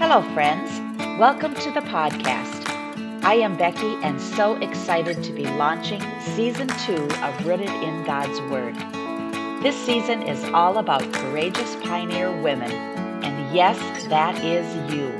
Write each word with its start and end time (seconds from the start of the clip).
Hello, 0.00 0.22
friends. 0.32 0.80
Welcome 1.18 1.54
to 1.56 1.70
the 1.72 1.82
podcast. 1.82 2.66
I 3.22 3.34
am 3.34 3.54
Becky 3.58 3.96
and 4.02 4.18
so 4.18 4.56
excited 4.56 5.22
to 5.22 5.30
be 5.30 5.44
launching 5.44 6.00
season 6.34 6.68
two 6.86 7.06
of 7.20 7.46
Rooted 7.46 7.68
in 7.68 8.02
God's 8.06 8.40
Word. 8.50 8.74
This 9.62 9.76
season 9.84 10.22
is 10.22 10.42
all 10.54 10.78
about 10.78 11.12
courageous 11.12 11.76
pioneer 11.84 12.30
women, 12.40 12.72
and 13.22 13.54
yes, 13.54 13.76
that 14.06 14.42
is 14.42 14.64
you. 14.90 15.12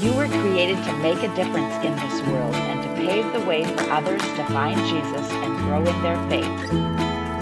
You 0.00 0.16
were 0.16 0.28
created 0.40 0.82
to 0.84 0.96
make 1.02 1.22
a 1.22 1.34
difference 1.36 1.74
in 1.84 1.94
this 1.96 2.26
world 2.28 2.54
and 2.54 2.82
to 2.82 3.06
pave 3.06 3.30
the 3.34 3.46
way 3.46 3.64
for 3.64 3.90
others 3.90 4.22
to 4.22 4.44
find 4.46 4.80
Jesus 4.86 5.30
and 5.30 5.58
grow 5.58 5.84
in 5.84 6.02
their 6.02 6.16
faith. 6.30 6.70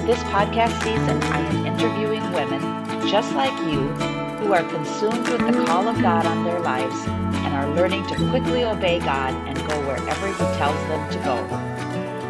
This 0.04 0.18
podcast 0.34 0.82
season, 0.82 1.22
I 1.32 1.38
am 1.38 1.64
interviewing 1.64 2.28
women 2.32 3.08
just 3.08 3.32
like 3.34 3.56
you 3.72 4.13
who 4.44 4.52
are 4.52 4.68
consumed 4.68 5.26
with 5.28 5.40
the 5.40 5.64
call 5.64 5.88
of 5.88 5.98
God 6.02 6.26
on 6.26 6.44
their 6.44 6.60
lives 6.60 6.94
and 7.06 7.54
are 7.54 7.74
learning 7.74 8.06
to 8.06 8.14
quickly 8.28 8.62
obey 8.62 8.98
God 8.98 9.32
and 9.48 9.56
go 9.66 9.86
wherever 9.86 10.26
He 10.26 10.58
tells 10.58 10.76
them 10.86 11.10
to 11.12 11.18
go. 11.20 11.34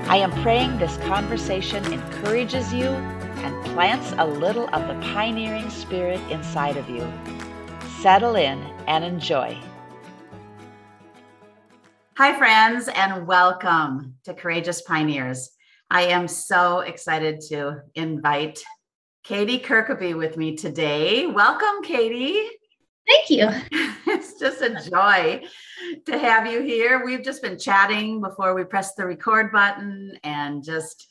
I 0.09 0.19
am 0.19 0.31
praying 0.43 0.79
this 0.79 0.97
conversation 0.99 1.85
encourages 1.93 2.73
you 2.73 2.87
and 2.87 3.67
plants 3.75 4.15
a 4.17 4.25
little 4.25 4.73
of 4.73 4.87
the 4.87 4.95
pioneering 5.13 5.69
spirit 5.71 6.21
inside 6.31 6.77
of 6.77 6.89
you. 6.89 7.05
Settle 8.01 8.37
in 8.37 8.61
and 8.87 9.03
enjoy. 9.03 9.59
Hi, 12.17 12.39
friends, 12.39 12.87
and 12.95 13.27
welcome 13.27 14.15
to 14.23 14.35
Courageous 14.35 14.83
Pioneers. 14.83 15.51
I 15.91 16.03
am 16.03 16.29
so 16.29 16.79
excited 16.79 17.41
to 17.49 17.81
invite 17.97 18.63
Katie 19.25 19.59
Kirkaby 19.59 20.15
with 20.15 20.37
me 20.37 20.55
today. 20.55 21.27
Welcome, 21.27 21.83
Katie. 21.83 22.47
Thank 23.09 23.31
you. 23.31 23.49
It's 24.07 24.39
just 24.39 24.61
a 24.61 24.91
joy 24.91 25.43
to 26.05 26.19
have 26.19 26.47
you 26.47 26.63
here. 26.63 27.05
We've 27.05 27.25
just 27.25 27.43
been 27.43 27.59
chatting 27.59 28.21
before 28.21 28.55
we 28.55 28.65
pressed 28.65 28.97
the 28.97 29.07
record 29.07 29.51
button 29.51 30.19
and 30.23 30.63
just 30.63 31.09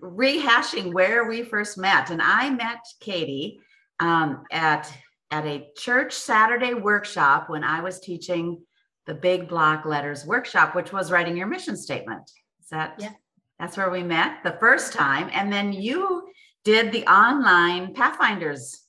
rehashing 0.00 0.94
where 0.94 1.28
we 1.28 1.42
first 1.42 1.76
met. 1.76 2.10
And 2.10 2.22
I 2.22 2.50
met 2.50 2.78
Katie 3.00 3.60
um, 3.98 4.44
at 4.52 4.90
at 5.32 5.44
a 5.44 5.68
church 5.76 6.12
Saturday 6.12 6.72
workshop 6.72 7.50
when 7.50 7.64
I 7.64 7.80
was 7.80 8.00
teaching 8.00 8.62
the 9.06 9.14
Big 9.14 9.48
Block 9.48 9.84
Letters 9.84 10.24
workshop, 10.24 10.74
which 10.74 10.92
was 10.92 11.10
writing 11.10 11.36
your 11.36 11.48
mission 11.48 11.76
statement. 11.76 12.30
Is 12.62 12.68
that? 12.70 12.94
Yeah. 12.98 13.12
That's 13.58 13.76
where 13.76 13.90
we 13.90 14.02
met 14.02 14.42
the 14.44 14.56
first 14.60 14.92
time, 14.92 15.28
and 15.32 15.52
then 15.52 15.72
you 15.72 16.30
did 16.64 16.92
the 16.92 17.06
online 17.06 17.94
Pathfinders 17.94 18.82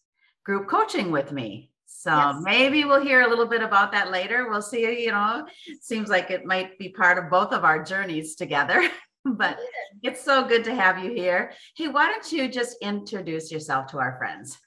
group 0.44 0.68
coaching 0.68 1.12
with 1.12 1.32
me. 1.32 1.72
So 1.86 2.10
yes. 2.10 2.36
maybe 2.42 2.84
we'll 2.84 3.04
hear 3.04 3.22
a 3.22 3.30
little 3.30 3.46
bit 3.46 3.62
about 3.62 3.92
that 3.92 4.12
later. 4.12 4.50
We'll 4.50 4.62
see, 4.62 5.04
you 5.04 5.12
know, 5.12 5.46
seems 5.82 6.10
like 6.10 6.32
it 6.32 6.46
might 6.46 6.80
be 6.80 6.90
part 6.90 7.18
of 7.18 7.30
both 7.30 7.54
of 7.54 7.64
our 7.64 7.84
journeys 7.84 8.36
together. 8.36 8.90
but 9.26 9.60
it's 10.02 10.22
so 10.22 10.44
good 10.48 10.64
to 10.64 10.74
have 10.74 11.04
you 11.04 11.12
here. 11.12 11.54
Hey, 11.76 11.90
why 11.90 12.08
don't 12.08 12.32
you 12.32 12.48
just 12.48 12.78
introduce 12.82 13.52
yourself 13.52 13.88
to 13.88 14.00
our 14.00 14.18
friends? 14.18 14.58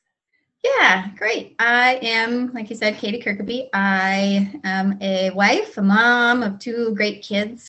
Yeah, 0.62 1.08
great. 1.18 1.56
I 1.58 1.98
am, 2.02 2.52
like 2.54 2.70
you 2.70 2.76
said, 2.76 2.96
Katie 2.96 3.20
Kirkaby. 3.20 3.68
I 3.74 4.60
am 4.64 4.96
a 5.02 5.30
wife, 5.30 5.76
a 5.76 5.82
mom 5.82 6.42
of 6.42 6.58
two 6.58 6.94
great 6.94 7.22
kids. 7.22 7.68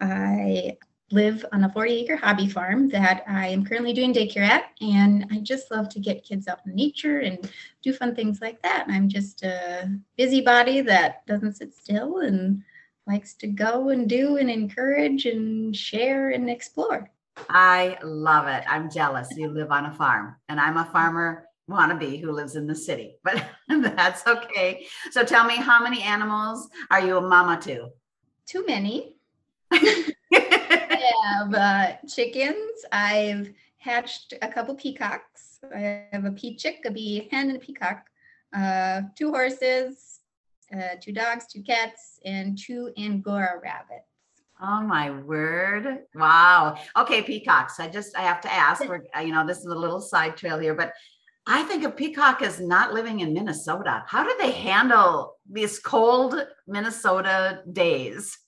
I 0.00 0.76
live 1.12 1.44
on 1.52 1.64
a 1.64 1.72
40 1.72 1.92
acre 1.92 2.16
hobby 2.16 2.48
farm 2.48 2.88
that 2.88 3.22
I 3.28 3.46
am 3.48 3.64
currently 3.64 3.92
doing 3.92 4.12
daycare 4.12 4.46
at. 4.46 4.70
And 4.80 5.26
I 5.30 5.38
just 5.38 5.70
love 5.70 5.88
to 5.90 6.00
get 6.00 6.24
kids 6.24 6.48
out 6.48 6.60
in 6.66 6.74
nature 6.74 7.20
and 7.20 7.50
do 7.82 7.92
fun 7.92 8.14
things 8.14 8.40
like 8.40 8.60
that. 8.62 8.86
I'm 8.88 9.08
just 9.08 9.42
a 9.44 9.90
busybody 10.16 10.80
that 10.82 11.24
doesn't 11.26 11.56
sit 11.56 11.74
still 11.74 12.18
and 12.18 12.62
likes 13.06 13.34
to 13.34 13.46
go 13.46 13.90
and 13.90 14.08
do 14.08 14.36
and 14.36 14.50
encourage 14.50 15.26
and 15.26 15.74
share 15.76 16.30
and 16.30 16.50
explore. 16.50 17.08
I 17.48 17.98
love 18.02 18.48
it. 18.48 18.64
I'm 18.68 18.90
jealous. 18.90 19.28
You 19.36 19.48
live 19.48 19.70
on 19.70 19.86
a 19.86 19.92
farm, 19.92 20.36
and 20.48 20.58
I'm 20.58 20.78
a 20.78 20.86
farmer 20.86 21.46
wannabe 21.70 22.20
who 22.20 22.32
lives 22.32 22.56
in 22.56 22.66
the 22.66 22.74
city, 22.74 23.16
but 23.24 23.44
that's 23.68 24.26
okay. 24.26 24.86
So 25.10 25.22
tell 25.22 25.44
me, 25.44 25.56
how 25.56 25.82
many 25.82 26.02
animals 26.02 26.68
are 26.90 27.00
you 27.00 27.18
a 27.18 27.20
mama 27.20 27.60
to? 27.62 27.88
Too 28.46 28.64
many. 28.66 29.16
have 31.26 31.54
uh, 31.54 31.92
chickens. 32.08 32.84
I've 32.92 33.52
hatched 33.78 34.34
a 34.42 34.48
couple 34.48 34.74
peacocks. 34.74 35.58
I 35.74 36.04
have 36.12 36.24
a 36.24 36.32
pea 36.32 36.56
chick, 36.56 36.84
a 36.84 36.90
peahen, 36.90 37.28
and 37.32 37.56
a 37.56 37.58
peacock. 37.58 38.04
Uh, 38.56 39.02
two 39.16 39.30
horses, 39.30 40.20
uh, 40.74 40.96
two 41.00 41.12
dogs, 41.12 41.46
two 41.52 41.62
cats, 41.62 42.20
and 42.24 42.58
two 42.58 42.92
Angora 42.96 43.60
rabbits. 43.62 44.04
Oh 44.60 44.82
my 44.82 45.10
word! 45.10 46.04
Wow. 46.14 46.78
Okay, 46.96 47.22
peacocks. 47.22 47.78
I 47.78 47.88
just 47.88 48.16
I 48.16 48.22
have 48.22 48.40
to 48.42 48.52
ask. 48.52 48.82
We're 48.88 49.04
you 49.22 49.32
know 49.32 49.46
this 49.46 49.58
is 49.58 49.66
a 49.66 49.74
little 49.74 50.00
side 50.00 50.36
trail 50.36 50.58
here, 50.58 50.74
but 50.74 50.92
I 51.46 51.62
think 51.64 51.84
a 51.84 51.90
peacock 51.90 52.40
is 52.42 52.58
not 52.58 52.94
living 52.94 53.20
in 53.20 53.34
Minnesota. 53.34 54.02
How 54.06 54.24
do 54.24 54.34
they 54.40 54.52
handle 54.52 55.36
these 55.50 55.78
cold 55.78 56.34
Minnesota 56.66 57.62
days? 57.70 58.38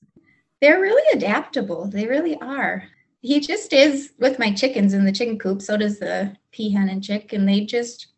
They're 0.60 0.80
really 0.80 1.16
adaptable. 1.16 1.86
They 1.86 2.06
really 2.06 2.36
are. 2.40 2.84
He 3.20 3.40
just 3.40 3.72
is 3.72 4.12
with 4.18 4.38
my 4.38 4.52
chickens 4.52 4.94
in 4.94 5.04
the 5.04 5.12
chicken 5.12 5.38
coop. 5.38 5.62
So 5.62 5.76
does 5.76 5.98
the 5.98 6.36
peahen 6.52 6.90
and 6.90 7.02
chick, 7.02 7.32
and 7.32 7.48
they 7.48 7.60
just 7.64 8.08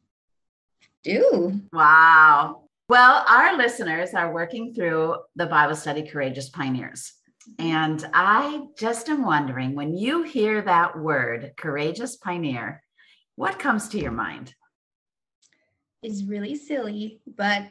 do. 1.02 1.60
Wow. 1.72 2.64
Well, 2.88 3.24
our 3.28 3.56
listeners 3.56 4.14
are 4.14 4.32
working 4.32 4.74
through 4.74 5.16
the 5.36 5.46
Bible 5.46 5.76
study 5.76 6.02
Courageous 6.02 6.48
Pioneers. 6.48 7.12
And 7.58 8.04
I 8.12 8.66
just 8.76 9.08
am 9.08 9.24
wondering 9.24 9.74
when 9.74 9.96
you 9.96 10.22
hear 10.22 10.62
that 10.62 10.98
word, 10.98 11.52
courageous 11.56 12.16
pioneer, 12.16 12.82
what 13.36 13.58
comes 13.58 13.88
to 13.90 13.98
your 13.98 14.12
mind? 14.12 14.54
Is 16.02 16.24
really 16.24 16.56
silly, 16.56 17.20
but 17.26 17.64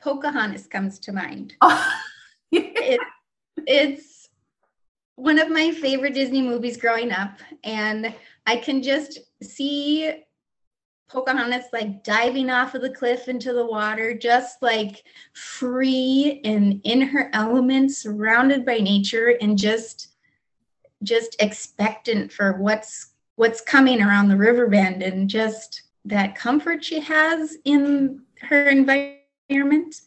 Pocahontas 0.00 0.66
comes 0.66 0.98
to 1.00 1.12
mind. 1.12 1.54
Oh. 1.60 1.92
it, 2.52 3.00
it's 3.66 4.28
one 5.16 5.38
of 5.38 5.50
my 5.50 5.70
favorite 5.70 6.14
Disney 6.14 6.42
movies 6.42 6.76
growing 6.76 7.10
up, 7.10 7.38
and 7.64 8.14
I 8.46 8.56
can 8.56 8.82
just 8.82 9.18
see 9.42 10.22
Pocahontas 11.08 11.66
like 11.72 12.02
diving 12.02 12.50
off 12.50 12.74
of 12.74 12.82
the 12.82 12.90
cliff 12.90 13.28
into 13.28 13.52
the 13.52 13.64
water, 13.64 14.16
just 14.16 14.60
like 14.60 15.04
free 15.34 16.40
and 16.44 16.80
in 16.84 17.00
her 17.00 17.30
element, 17.32 17.92
surrounded 17.92 18.64
by 18.66 18.78
nature, 18.78 19.36
and 19.40 19.56
just 19.56 20.08
just 21.02 21.36
expectant 21.40 22.32
for 22.32 22.54
what's 22.54 23.14
what's 23.36 23.60
coming 23.60 24.02
around 24.02 24.28
the 24.28 24.36
river 24.36 24.66
bend 24.66 25.02
and 25.02 25.28
just 25.28 25.82
that 26.04 26.34
comfort 26.34 26.84
she 26.84 27.00
has 27.00 27.56
in 27.64 28.22
her 28.40 28.68
environment. 28.68 30.00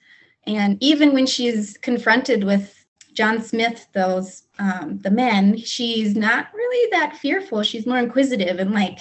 And 0.48 0.78
even 0.82 1.14
when 1.14 1.28
she's 1.28 1.78
confronted 1.78 2.44
with 2.44 2.79
John 3.20 3.42
Smith, 3.42 3.86
those 3.92 4.44
um, 4.60 5.00
the 5.00 5.12
men, 5.12 5.58
she's 5.58 6.16
not 6.16 6.54
really 6.54 6.90
that 6.92 7.18
fearful. 7.18 7.64
She's 7.64 7.86
more 7.86 7.98
inquisitive 7.98 8.60
and 8.60 8.72
like, 8.72 9.00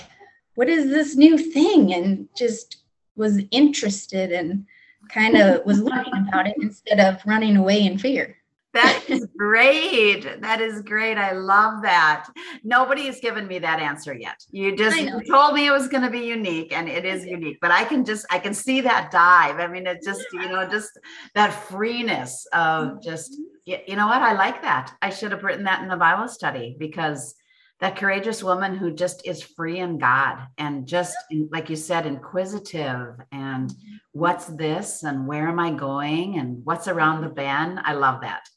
what 0.57 0.69
is 0.69 0.89
this 0.89 1.15
new 1.15 1.39
thing? 1.39 1.95
And 1.95 2.29
just 2.37 2.79
was 3.15 3.39
interested 3.53 4.33
and 4.33 4.67
kind 5.09 5.37
of 5.37 5.65
was 5.65 5.79
learning 5.79 6.27
about 6.29 6.49
it 6.49 6.57
instead 6.61 6.99
of 6.99 7.25
running 7.27 7.57
away 7.57 7.87
in 7.87 7.97
fear. 7.97 8.38
That 8.75 9.03
is 9.09 9.27
great. 9.37 10.41
That 10.43 10.61
is 10.61 10.83
great. 10.83 11.17
I 11.17 11.33
love 11.33 11.83
that. 11.83 12.29
Nobody 12.63 13.07
has 13.07 13.19
given 13.19 13.47
me 13.47 13.59
that 13.61 13.81
answer 13.81 14.15
yet. 14.15 14.37
You 14.51 14.77
just 14.77 15.01
you 15.01 15.23
told 15.25 15.55
me 15.55 15.67
it 15.67 15.71
was 15.71 15.89
going 15.89 16.03
to 16.03 16.11
be 16.11 16.21
unique 16.21 16.73
and 16.73 16.89
it 16.89 17.05
is 17.05 17.25
unique, 17.25 17.59
but 17.63 17.71
I 17.71 17.85
can 17.85 18.05
just 18.05 18.27
I 18.31 18.39
can 18.39 18.53
see 18.53 18.83
that 18.83 19.11
dive. 19.11 19.59
I 19.59 19.69
mean, 19.69 19.87
it 19.87 20.03
just, 20.05 20.25
you 20.33 20.49
know, 20.49 20.69
just 20.69 20.99
that 21.35 21.51
freeness 21.51 22.47
of 22.53 22.89
mm-hmm. 22.89 23.01
just 23.03 23.37
you 23.65 23.97
know 23.97 24.07
what? 24.07 24.23
I 24.23 24.33
like 24.33 24.63
that. 24.63 24.95
I 25.03 25.11
should 25.11 25.33
have 25.33 25.45
written 25.45 25.65
that 25.65 25.83
in 25.83 25.89
the 25.89 25.97
Bible 25.97 26.29
study 26.29 26.77
because 26.79 27.35
that 27.81 27.97
courageous 27.97 28.43
woman 28.43 28.77
who 28.77 28.93
just 28.93 29.27
is 29.27 29.43
free 29.43 29.79
in 29.79 29.99
God 29.99 30.39
and 30.59 30.87
just, 30.87 31.17
like 31.51 31.71
you 31.71 31.77
said, 31.77 32.07
inquisitive 32.07 33.15
and 33.31 33.71
mm-hmm. 33.71 33.97
what's 34.13 34.47
this 34.47 35.05
and 35.05 35.27
where 35.27 35.49
am 35.49 35.61
I 35.61 35.71
going 35.71 36.39
and 36.39 36.65
what's 36.65 36.89
around 36.89 37.21
the 37.21 37.29
mm-hmm. 37.29 37.37
bend. 37.37 37.81
I 37.85 37.93
love 37.93 38.23
that. 38.23 38.49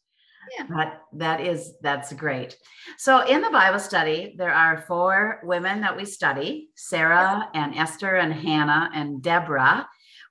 Yeah. 0.58 0.66
That 0.70 1.02
that 1.14 1.42
is 1.42 1.74
that's 1.82 2.12
great. 2.14 2.58
So 2.98 3.26
in 3.26 3.42
the 3.42 3.50
Bible 3.50 3.80
study, 3.80 4.36
there 4.38 4.54
are 4.54 4.84
four 4.88 5.40
women 5.44 5.82
that 5.82 5.96
we 5.96 6.06
study: 6.06 6.70
Sarah 6.76 7.50
and 7.54 7.76
Esther 7.76 8.16
and 8.16 8.34
Hannah 8.34 8.90
and 8.94 9.22
Deborah. 9.22 9.88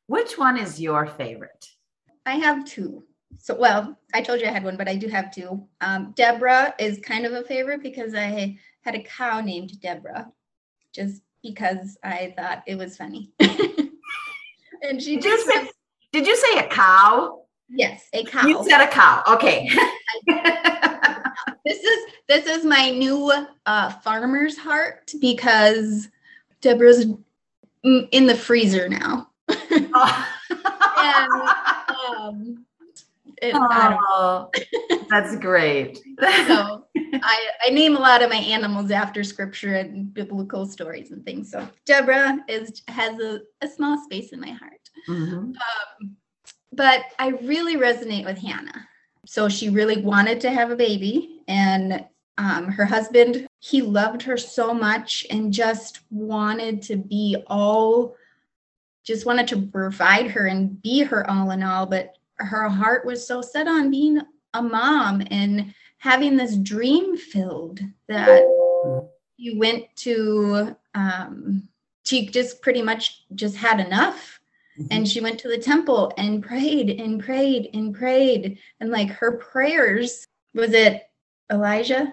Which 0.06 0.36
one 0.36 0.58
is 0.58 0.80
your 0.80 1.06
favorite? 1.06 1.66
I 2.26 2.34
have 2.34 2.64
two 2.64 3.04
so 3.38 3.54
well 3.54 3.96
i 4.12 4.20
told 4.20 4.40
you 4.40 4.46
i 4.46 4.50
had 4.50 4.64
one 4.64 4.76
but 4.76 4.88
i 4.88 4.96
do 4.96 5.06
have 5.06 5.32
two 5.32 5.64
um, 5.80 6.12
deborah 6.16 6.74
is 6.78 6.98
kind 6.98 7.24
of 7.24 7.32
a 7.32 7.44
favorite 7.44 7.80
because 7.80 8.12
i 8.12 8.58
had 8.82 8.94
a 8.96 9.02
cow 9.04 9.40
named 9.40 9.80
deborah 9.80 10.26
just 10.92 11.22
because 11.42 11.96
i 12.02 12.34
thought 12.36 12.62
it 12.66 12.76
was 12.76 12.96
funny 12.96 13.30
and 14.82 15.00
she 15.00 15.18
just 15.18 15.46
did, 15.46 15.68
Did 16.12 16.26
you 16.26 16.36
say 16.36 16.58
a 16.58 16.66
cow? 16.66 17.42
Yes, 17.68 18.08
a 18.12 18.24
cow. 18.24 18.46
You 18.46 18.64
said 18.64 18.82
a 18.82 18.88
cow. 18.88 19.22
Okay. 19.28 19.70
this 21.64 21.78
is 21.78 22.12
this 22.28 22.46
is 22.46 22.64
my 22.64 22.90
new 22.90 23.32
uh, 23.66 23.90
farmer's 23.90 24.56
heart 24.56 25.12
because 25.20 26.08
Deborah's 26.60 27.06
in 27.82 28.26
the 28.26 28.36
freezer 28.36 28.88
now. 28.88 29.28
oh. 29.50 30.26
and, 30.98 31.32
um, 32.18 32.64
it, 33.42 33.54
oh, 33.56 34.50
that's 35.08 35.36
great. 35.36 35.98
so 36.46 36.84
I, 37.22 37.48
I 37.66 37.70
name 37.70 37.96
a 37.96 38.00
lot 38.00 38.22
of 38.22 38.30
my 38.30 38.36
animals 38.36 38.90
after 38.90 39.24
scripture 39.24 39.76
and 39.76 40.12
biblical 40.12 40.66
stories 40.66 41.10
and 41.10 41.24
things. 41.24 41.50
So 41.50 41.66
Deborah 41.86 42.38
is 42.48 42.82
has 42.88 43.18
a, 43.18 43.40
a 43.62 43.68
small 43.68 44.02
space 44.04 44.32
in 44.32 44.40
my 44.40 44.50
heart. 44.50 44.90
Mm-hmm. 45.08 45.36
Um, 45.36 46.16
but 46.72 47.02
I 47.18 47.28
really 47.28 47.76
resonate 47.76 48.24
with 48.24 48.38
Hannah. 48.38 48.86
So 49.30 49.48
she 49.48 49.70
really 49.70 50.02
wanted 50.02 50.40
to 50.40 50.50
have 50.50 50.72
a 50.72 50.76
baby, 50.76 51.42
and 51.46 52.04
um, 52.36 52.66
her 52.66 52.84
husband, 52.84 53.46
he 53.60 53.80
loved 53.80 54.22
her 54.22 54.36
so 54.36 54.74
much 54.74 55.24
and 55.30 55.52
just 55.52 56.00
wanted 56.10 56.82
to 56.82 56.96
be 56.96 57.36
all, 57.46 58.16
just 59.04 59.26
wanted 59.26 59.46
to 59.46 59.62
provide 59.68 60.32
her 60.32 60.46
and 60.46 60.82
be 60.82 61.04
her 61.04 61.30
all 61.30 61.52
in 61.52 61.62
all. 61.62 61.86
But 61.86 62.18
her 62.38 62.68
heart 62.68 63.06
was 63.06 63.24
so 63.24 63.40
set 63.40 63.68
on 63.68 63.92
being 63.92 64.20
a 64.54 64.60
mom 64.60 65.22
and 65.30 65.74
having 65.98 66.36
this 66.36 66.56
dream 66.56 67.16
filled 67.16 67.78
that 68.08 68.48
you 69.36 69.60
went 69.60 69.84
to 69.98 70.74
um, 70.96 71.68
she 72.04 72.26
just 72.26 72.62
pretty 72.62 72.82
much 72.82 73.26
just 73.36 73.54
had 73.54 73.78
enough. 73.78 74.39
And 74.90 75.08
she 75.08 75.20
went 75.20 75.38
to 75.40 75.48
the 75.48 75.58
temple 75.58 76.12
and 76.16 76.42
prayed 76.42 76.90
and 76.90 77.22
prayed 77.22 77.70
and 77.74 77.94
prayed. 77.94 78.58
And 78.80 78.90
like 78.90 79.10
her 79.10 79.32
prayers 79.32 80.26
was 80.54 80.72
it 80.72 81.02
elijah 81.52 82.12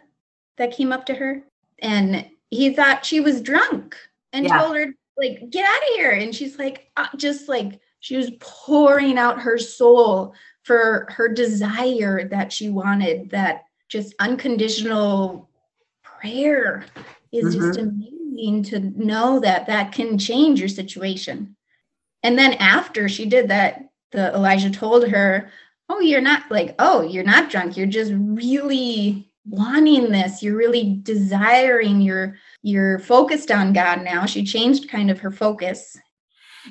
that 0.58 0.76
came 0.76 0.92
up 0.92 1.06
to 1.08 1.16
her? 1.16 1.44
And 1.80 2.26
he 2.50 2.74
thought 2.74 3.06
she 3.06 3.20
was 3.20 3.42
drunk 3.42 3.96
and 4.34 4.46
yeah. 4.46 4.58
told 4.58 4.76
her 4.76 4.94
like 5.18 5.50
get 5.50 5.66
out 5.66 5.90
of 5.90 5.96
here. 5.96 6.12
And 6.12 6.34
she's 6.34 6.58
like 6.58 6.92
uh, 6.98 7.08
just 7.16 7.48
like 7.48 7.80
she 8.00 8.16
was 8.16 8.32
pouring 8.40 9.18
out 9.18 9.42
her 9.42 9.58
soul 9.58 10.34
for 10.64 11.08
her 11.12 11.28
desire 11.30 12.28
that 12.30 12.52
she 12.52 12.70
wanted 12.70 13.30
that 13.32 13.64
just 13.90 14.14
unconditional 14.20 15.50
prayer 16.04 16.86
is 17.32 17.56
mm-hmm. 17.56 17.68
just 17.68 17.80
amazing 17.80 18.64
to 18.64 18.80
know 19.02 19.40
that 19.40 19.66
that 19.68 19.92
can 19.92 20.18
change 20.18 20.60
your 20.60 20.70
situation 20.70 21.56
and 22.28 22.38
then 22.38 22.54
after 22.56 23.08
she 23.08 23.26
did 23.26 23.50
that 23.50 23.90
the 24.12 24.34
elijah 24.36 24.70
told 24.70 25.08
her 25.08 25.50
oh 25.90 26.00
you're 26.02 26.22
not 26.22 26.44
like 26.52 26.76
oh 26.78 27.02
you're 27.02 27.24
not 27.24 27.50
drunk 27.50 27.78
you're 27.78 27.88
just 27.88 28.12
really 28.16 29.32
wanting 29.46 30.12
this 30.12 30.44
you're 30.44 30.58
really 30.58 31.00
desiring 31.04 32.02
you're 32.02 32.36
you're 32.64 33.00
focused 33.00 33.50
on 33.50 33.72
god 33.72 34.04
now 34.04 34.26
she 34.26 34.44
changed 34.44 34.90
kind 34.90 35.10
of 35.10 35.20
her 35.20 35.32
focus 35.32 35.98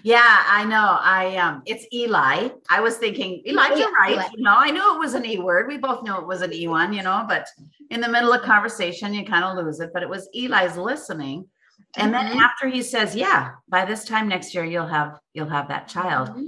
yeah, 0.02 0.44
I 0.46 0.62
know. 0.64 0.98
I 1.00 1.36
um 1.36 1.62
it's 1.64 1.86
Eli. 1.90 2.50
I 2.68 2.80
was 2.80 2.98
thinking 2.98 3.42
Elijah, 3.46 3.78
yeah, 3.78 3.92
right? 3.98 4.12
Eli. 4.12 4.26
You 4.36 4.42
know, 4.42 4.54
I 4.54 4.70
knew 4.70 4.94
it 4.94 4.98
was 4.98 5.14
an 5.14 5.24
E 5.24 5.38
word. 5.38 5.68
We 5.68 5.78
both 5.78 6.02
knew 6.02 6.16
it 6.18 6.26
was 6.26 6.42
an 6.42 6.52
E 6.52 6.68
one, 6.68 6.92
you 6.92 7.02
know, 7.02 7.24
but 7.26 7.48
in 7.90 8.02
the 8.02 8.08
middle 8.08 8.30
of 8.30 8.42
conversation, 8.42 9.14
you 9.14 9.24
kind 9.24 9.42
of 9.42 9.56
lose 9.56 9.80
it. 9.80 9.90
But 9.94 10.02
it 10.02 10.08
was 10.08 10.28
Eli's 10.34 10.76
listening. 10.76 11.46
And 11.96 12.14
mm-hmm. 12.14 12.28
then 12.28 12.38
after 12.38 12.68
he 12.68 12.82
says, 12.82 13.14
Yeah, 13.14 13.52
by 13.68 13.84
this 13.84 14.04
time 14.04 14.28
next 14.28 14.54
year, 14.54 14.64
you'll 14.64 14.86
have 14.86 15.18
you'll 15.32 15.48
have 15.48 15.68
that 15.68 15.88
child. 15.88 16.28
Mm-hmm. 16.30 16.46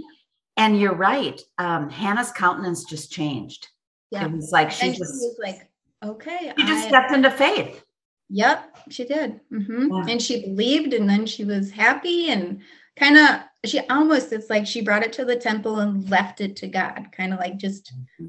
And 0.56 0.80
you're 0.80 0.94
right. 0.94 1.40
Um, 1.58 1.88
Hannah's 1.88 2.32
countenance 2.32 2.84
just 2.84 3.12
changed. 3.12 3.68
Yeah. 4.10 4.26
It 4.26 4.32
was 4.32 4.50
like 4.50 4.70
she, 4.70 4.88
just, 4.88 5.00
was 5.00 5.38
like, 5.40 5.68
okay. 6.04 6.52
She 6.56 6.66
just 6.66 6.86
I, 6.86 6.88
stepped 6.88 7.12
into 7.12 7.30
faith. 7.30 7.84
Yep, 8.30 8.78
she 8.90 9.04
did. 9.04 9.40
Mm-hmm. 9.52 9.92
Yeah. 9.92 10.12
And 10.12 10.20
she 10.20 10.42
believed, 10.42 10.92
and 10.94 11.08
then 11.08 11.26
she 11.26 11.44
was 11.44 11.70
happy 11.70 12.30
and 12.30 12.60
kind 12.96 13.16
of 13.16 13.40
she 13.64 13.80
almost 13.88 14.32
it's 14.32 14.50
like 14.50 14.66
she 14.66 14.82
brought 14.82 15.02
it 15.02 15.12
to 15.14 15.24
the 15.24 15.36
temple 15.36 15.78
and 15.80 16.08
left 16.10 16.40
it 16.40 16.56
to 16.56 16.68
God, 16.68 17.08
kind 17.12 17.32
of 17.32 17.38
like 17.38 17.56
just 17.56 17.92
mm-hmm. 17.94 18.28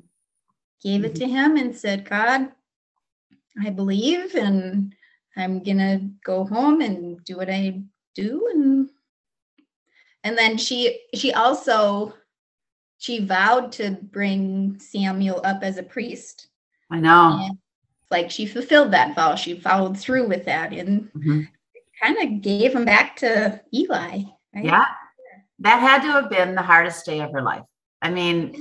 gave 0.83 1.03
it 1.05 1.15
to 1.15 1.25
mm-hmm. 1.25 1.35
him 1.35 1.57
and 1.57 1.75
said, 1.75 2.07
God, 2.07 2.49
I 3.61 3.69
believe 3.71 4.35
and 4.35 4.93
I'm 5.37 5.63
gonna 5.63 6.09
go 6.23 6.45
home 6.45 6.81
and 6.81 7.23
do 7.23 7.37
what 7.37 7.49
I 7.49 7.81
do 8.15 8.49
and 8.51 8.89
and 10.23 10.37
then 10.37 10.57
she 10.57 10.99
she 11.13 11.33
also 11.33 12.13
she 12.97 13.25
vowed 13.25 13.71
to 13.73 13.91
bring 13.91 14.77
Samuel 14.79 15.41
up 15.43 15.63
as 15.63 15.77
a 15.77 15.83
priest. 15.83 16.47
I 16.91 16.99
know. 16.99 17.39
And 17.41 17.57
like 18.11 18.29
she 18.29 18.45
fulfilled 18.45 18.91
that 18.91 19.15
vow. 19.15 19.35
She 19.35 19.59
followed 19.59 19.97
through 19.97 20.27
with 20.27 20.45
that 20.45 20.73
and 20.73 21.09
mm-hmm. 21.13 21.41
kind 22.01 22.17
of 22.17 22.41
gave 22.41 22.75
him 22.75 22.85
back 22.85 23.15
to 23.17 23.61
Eli. 23.73 24.23
Right? 24.53 24.65
Yeah. 24.65 24.85
That 25.59 25.79
had 25.79 26.01
to 26.01 26.11
have 26.11 26.29
been 26.29 26.55
the 26.55 26.61
hardest 26.61 27.05
day 27.05 27.21
of 27.21 27.31
her 27.31 27.41
life. 27.41 27.63
I 28.01 28.09
mean, 28.09 28.55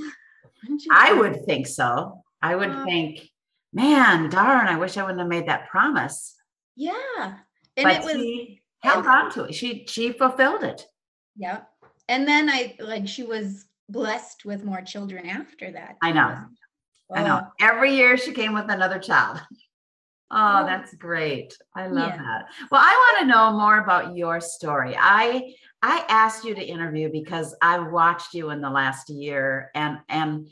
I 0.91 1.13
would 1.13 1.45
think 1.45 1.67
so. 1.67 2.23
I 2.41 2.55
would 2.55 2.69
uh, 2.69 2.83
think, 2.85 3.29
man, 3.73 4.29
darn, 4.29 4.67
I 4.67 4.77
wish 4.77 4.97
I 4.97 5.03
wouldn't 5.03 5.19
have 5.19 5.27
made 5.27 5.47
that 5.47 5.69
promise. 5.69 6.35
Yeah. 6.79 7.35
And 7.75 7.83
but 7.83 7.95
it 7.97 8.03
was 8.03 8.13
she 8.13 8.61
held 8.79 9.05
on 9.05 9.29
to 9.31 9.43
it. 9.43 9.53
She 9.53 9.85
she 9.87 10.13
fulfilled 10.13 10.63
it. 10.63 10.85
Yeah. 11.35 11.61
And 12.07 12.25
then 12.25 12.49
I 12.49 12.75
like 12.79 13.07
she 13.07 13.23
was 13.23 13.65
blessed 13.89 14.45
with 14.45 14.63
more 14.63 14.81
children 14.81 15.27
after 15.27 15.71
that. 15.73 15.97
I 16.01 16.13
know. 16.13 16.27
Um, 16.27 16.55
I 17.13 17.23
know. 17.23 17.47
Every 17.59 17.95
year 17.95 18.15
she 18.15 18.31
came 18.31 18.53
with 18.53 18.69
another 18.69 18.99
child. 18.99 19.41
Oh, 20.31 20.63
that's 20.63 20.93
great. 20.93 21.57
I 21.75 21.87
love 21.87 22.09
yeah. 22.09 22.17
that. 22.17 22.45
Well, 22.69 22.81
I 22.83 23.15
want 23.17 23.21
to 23.21 23.35
know 23.35 23.51
more 23.51 23.79
about 23.79 24.15
your 24.15 24.39
story. 24.39 24.95
I 24.95 25.55
I 25.81 26.05
asked 26.07 26.45
you 26.45 26.53
to 26.53 26.63
interview 26.63 27.11
because 27.11 27.55
I 27.63 27.79
watched 27.79 28.35
you 28.35 28.51
in 28.51 28.61
the 28.61 28.69
last 28.69 29.09
year 29.09 29.71
and 29.73 29.97
and 30.07 30.47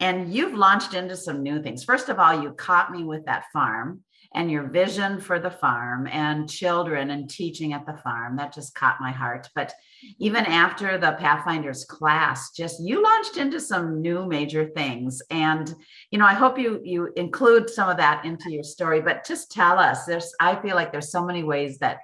and 0.00 0.34
you've 0.34 0.52
launched 0.52 0.92
into 0.92 1.16
some 1.16 1.42
new 1.42 1.62
things. 1.62 1.82
First 1.82 2.10
of 2.10 2.18
all, 2.18 2.42
you 2.42 2.52
caught 2.52 2.92
me 2.92 3.04
with 3.04 3.24
that 3.24 3.44
farm 3.54 4.02
and 4.34 4.50
your 4.50 4.68
vision 4.68 5.20
for 5.20 5.38
the 5.38 5.50
farm 5.50 6.06
and 6.06 6.50
children 6.50 7.10
and 7.10 7.28
teaching 7.28 7.72
at 7.72 7.86
the 7.86 7.96
farm. 7.98 8.36
That 8.36 8.54
just 8.54 8.74
caught 8.74 9.00
my 9.00 9.10
heart. 9.10 9.48
But 9.54 9.72
even 10.18 10.44
after 10.46 10.98
the 10.98 11.12
Pathfinders 11.12 11.84
class, 11.84 12.50
just 12.50 12.82
you 12.82 13.02
launched 13.02 13.36
into 13.36 13.60
some 13.60 14.00
new 14.00 14.26
major 14.26 14.66
things. 14.66 15.22
And 15.30 15.74
you 16.10 16.18
know, 16.18 16.26
I 16.26 16.34
hope 16.34 16.58
you 16.58 16.80
you 16.84 17.12
include 17.16 17.70
some 17.70 17.88
of 17.88 17.96
that 17.98 18.24
into 18.24 18.50
your 18.50 18.64
story, 18.64 19.00
but 19.00 19.26
just 19.26 19.52
tell 19.52 19.78
us. 19.78 20.04
There's 20.04 20.34
I 20.40 20.56
feel 20.56 20.76
like 20.76 20.92
there's 20.92 21.12
so 21.12 21.24
many 21.24 21.42
ways 21.42 21.78
that 21.78 21.98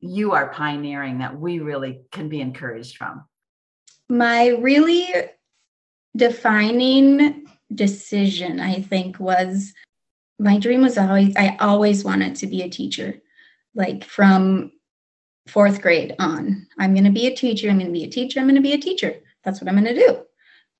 you 0.00 0.32
are 0.32 0.50
pioneering 0.50 1.18
that 1.18 1.38
we 1.38 1.58
really 1.58 2.00
can 2.10 2.28
be 2.28 2.40
encouraged 2.40 2.96
from? 2.96 3.24
My 4.08 4.48
really 4.48 5.08
defining 6.16 7.46
decision, 7.74 8.60
I 8.60 8.80
think, 8.80 9.18
was 9.18 9.72
my 10.38 10.58
dream 10.58 10.82
was 10.82 10.98
always, 10.98 11.34
I 11.36 11.56
always 11.60 12.04
wanted 12.04 12.36
to 12.36 12.46
be 12.46 12.62
a 12.62 12.68
teacher, 12.68 13.20
like 13.74 14.04
from 14.04 14.72
fourth 15.46 15.80
grade 15.80 16.14
on. 16.18 16.66
I'm 16.78 16.92
going 16.92 17.04
to 17.04 17.10
be 17.10 17.26
a 17.26 17.34
teacher. 17.34 17.70
I'm 17.70 17.78
going 17.78 17.86
to 17.86 17.92
be 17.92 18.04
a 18.04 18.10
teacher. 18.10 18.40
I'm 18.40 18.46
going 18.46 18.56
to 18.56 18.60
be 18.60 18.72
a 18.72 18.78
teacher. 18.78 19.14
That's 19.44 19.60
what 19.60 19.68
I'm 19.68 19.80
going 19.80 19.94
to 19.94 20.06
do. 20.06 20.22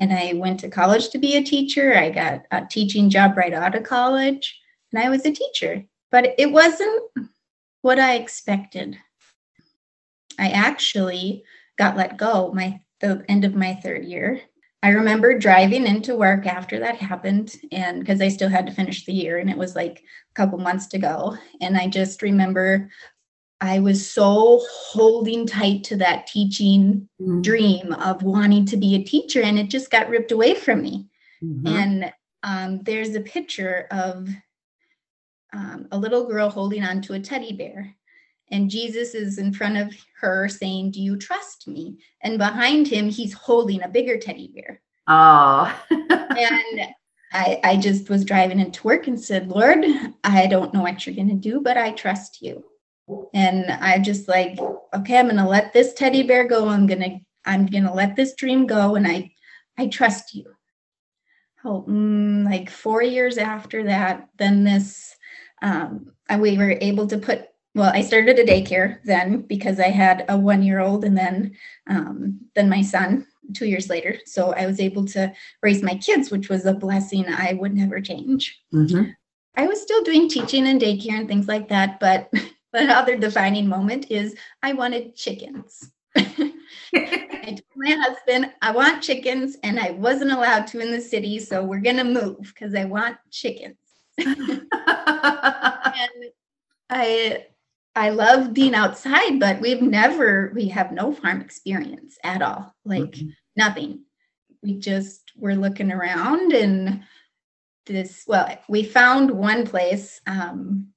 And 0.01 0.13
I 0.13 0.35
went 0.35 0.61
to 0.61 0.69
college 0.69 1.09
to 1.11 1.19
be 1.19 1.37
a 1.37 1.45
teacher. 1.45 1.97
I 1.97 2.11
got 2.11 2.43
a 2.51 2.67
teaching 2.67 3.09
job 3.09 3.37
right 3.37 3.55
out 3.55 3.75
of 3.75 3.85
college, 3.85 4.61
and 4.93 5.03
I 5.03 5.09
was 5.09 5.25
a 5.25 5.33
teacher. 5.33 5.85
But 6.11 6.35
it 6.39 6.53
wasn't 6.53 7.03
what 7.81 7.99
I 7.99 8.17
expected. 8.17 8.99
I 10.39 10.51
actually 10.51 11.45
got 11.79 11.97
let 11.97 12.19
go 12.19 12.53
my 12.53 12.81
the 13.01 13.25
end 13.29 13.45
of 13.45 13.55
my 13.55 13.75
third 13.75 14.05
year. 14.05 14.41
I 14.87 14.91
remember 14.91 15.37
driving 15.37 15.85
into 15.85 16.15
work 16.15 16.47
after 16.47 16.79
that 16.79 16.95
happened 16.95 17.57
and 17.73 17.99
because 17.99 18.21
I 18.21 18.29
still 18.29 18.49
had 18.49 18.69
to 18.69 18.73
finish 18.73 19.05
the 19.05 19.13
year 19.13 19.39
and 19.39 19.51
it 19.51 19.59
was 19.59 19.75
like 19.75 19.99
a 19.99 20.35
couple 20.35 20.59
months 20.59 20.87
to 20.89 20.99
go 20.99 21.37
and 21.61 21.77
I 21.77 21.89
just 21.89 22.23
remember 22.23 22.89
I 23.61 23.81
was 23.81 24.09
so 24.09 24.63
holding 24.71 25.45
tight 25.45 25.83
to 25.85 25.97
that 25.97 26.29
teaching 26.29 27.09
mm-hmm. 27.21 27.43
dream 27.43 27.95
of 27.95 28.23
wanting 28.23 28.65
to 28.67 28.77
be 28.77 28.95
a 28.95 29.03
teacher 29.03 29.43
and 29.43 29.59
it 29.59 29.71
just 29.71 29.91
got 29.91 30.09
ripped 30.09 30.31
away 30.31 30.55
from 30.55 30.83
me. 30.83 31.09
Mm-hmm. 31.43 31.67
And 31.67 32.13
um, 32.45 32.81
there's 32.85 33.17
a 33.17 33.21
picture 33.21 33.89
of 33.91 34.29
um, 35.53 35.89
a 35.91 35.99
little 35.99 36.29
girl 36.29 36.49
holding 36.49 36.85
on 36.85 37.03
to 37.03 37.15
a 37.15 37.19
teddy 37.19 37.55
bear. 37.55 37.93
And 38.51 38.71
Jesus 38.71 39.15
is 39.15 39.39
in 39.39 39.53
front 39.53 39.77
of 39.77 39.93
her 40.21 40.49
saying, 40.49 40.93
Do 40.93 41.03
you 41.03 41.17
trust 41.17 41.67
me? 41.67 41.99
And 42.23 42.39
behind 42.39 42.87
him, 42.87 43.09
he's 43.09 43.33
holding 43.33 43.83
a 43.83 43.89
bigger 43.89 44.19
teddy 44.19 44.51
bear. 44.55 44.81
Oh. 45.09 45.75
and 45.91 46.81
I, 47.33 47.61
I 47.65 47.77
just 47.77 48.09
was 48.09 48.25
driving 48.25 48.61
into 48.61 48.87
work 48.87 49.07
and 49.07 49.21
said, 49.21 49.49
Lord, 49.49 49.85
I 50.25 50.47
don't 50.47 50.73
know 50.73 50.83
what 50.83 51.07
you're 51.07 51.15
going 51.15 51.29
to 51.29 51.35
do, 51.35 51.61
but 51.61 51.77
I 51.77 51.91
trust 51.93 52.41
you. 52.41 52.65
And 53.35 53.71
I 53.71 53.99
just 53.99 54.29
like, 54.29 54.59
okay, 54.95 55.19
I'm 55.19 55.27
going 55.27 55.37
to 55.37 55.47
let 55.47 55.73
this 55.73 55.93
teddy 55.95 56.23
bear 56.23 56.47
go. 56.47 56.69
I'm 56.69 56.87
going 56.87 57.03
to, 57.03 57.19
I'm 57.45 57.67
going 57.67 57.85
to 57.85 57.93
let 57.93 58.17
this 58.17 58.35
dream 58.35 58.67
go. 58.67 58.95
And 58.95 59.07
I, 59.07 59.33
I 59.79 59.89
trust 59.89 60.35
you. 60.35 60.47
Oh, 61.65 61.85
mm, 61.89 62.45
like 62.45 62.71
four 62.71 63.03
years 63.03 63.39
after 63.39 63.85
that, 63.85 64.29
then 64.39 64.65
this, 64.65 65.17
um, 65.63 66.13
we 66.39 66.59
were 66.59 66.77
able 66.81 67.07
to 67.09 67.19
put 67.19 67.49
well, 67.77 67.93
I 67.93 68.01
started 68.01 68.39
a 68.39 68.45
daycare 68.45 69.01
then 69.05 69.43
because 69.43 69.79
I 69.79 69.89
had 69.89 70.25
a 70.31 70.39
one 70.39 70.63
year 70.63 70.81
old 70.81 71.05
and 71.05 71.17
then 71.17 71.55
um, 71.87 72.41
then 72.55 72.71
my 72.71 72.81
son 72.81 73.27
two 73.55 73.67
years 73.67 73.91
later. 73.91 74.19
So 74.25 74.55
I 74.55 74.65
was 74.65 74.81
able 74.81 75.05
to 75.09 75.31
raise 75.63 75.83
my 75.83 75.95
kids, 75.97 76.31
which 76.31 76.49
was 76.49 76.65
a 76.65 76.73
blessing 76.73 77.27
I 77.29 77.53
would 77.53 77.75
never 77.75 78.01
change. 78.01 78.59
Mm-hmm. 78.73 79.11
I 79.57 79.67
was 79.67 79.83
still 79.83 80.03
doing 80.03 80.27
teaching 80.27 80.67
and 80.67 80.81
daycare 80.81 81.19
and 81.19 81.29
things 81.29 81.49
like 81.49 81.69
that, 81.69 82.01
but 82.01 82.33
another 82.73 83.19
defining 83.19 83.69
moment 83.69 84.07
is 84.11 84.35
I 84.63 84.73
wanted 84.73 85.15
chickens. 85.15 85.91
I 86.17 86.53
told 86.95 87.61
my 87.77 87.91
husband, 87.91 88.53
I 88.63 88.71
want 88.71 89.03
chickens, 89.03 89.59
and 89.63 89.79
I 89.79 89.91
wasn't 89.91 90.33
allowed 90.33 90.67
to 90.69 90.81
in 90.81 90.93
the 90.93 91.01
city, 91.01 91.39
so 91.39 91.63
we're 91.63 91.81
gonna 91.81 92.05
move 92.05 92.39
because 92.55 92.75
I 92.75 92.87
want 92.87 93.19
chickens. 93.31 93.77
and 94.19 94.63
I 96.89 97.47
I 97.97 98.11
love 98.11 98.53
being 98.53 98.75
outside, 98.75 99.41
but 99.41 99.59
we've 99.61 99.81
never, 99.81 100.53
we 100.55 100.69
have 100.69 100.93
no 100.93 101.13
farm 101.13 101.41
experience 101.41 102.19
at 102.23 102.43
all, 102.43 102.75
like 102.85 103.13
mm-hmm. 103.13 103.29
nothing. 103.57 104.05
We 104.63 104.75
just 104.75 105.33
were 105.35 105.55
looking 105.55 105.91
around 105.91 106.53
and 106.53 107.03
this, 107.87 108.25
well, 108.27 108.55
we 108.69 108.83
found 108.83 109.31
one 109.31 109.67
place. 109.67 110.21
Um, 110.27 110.89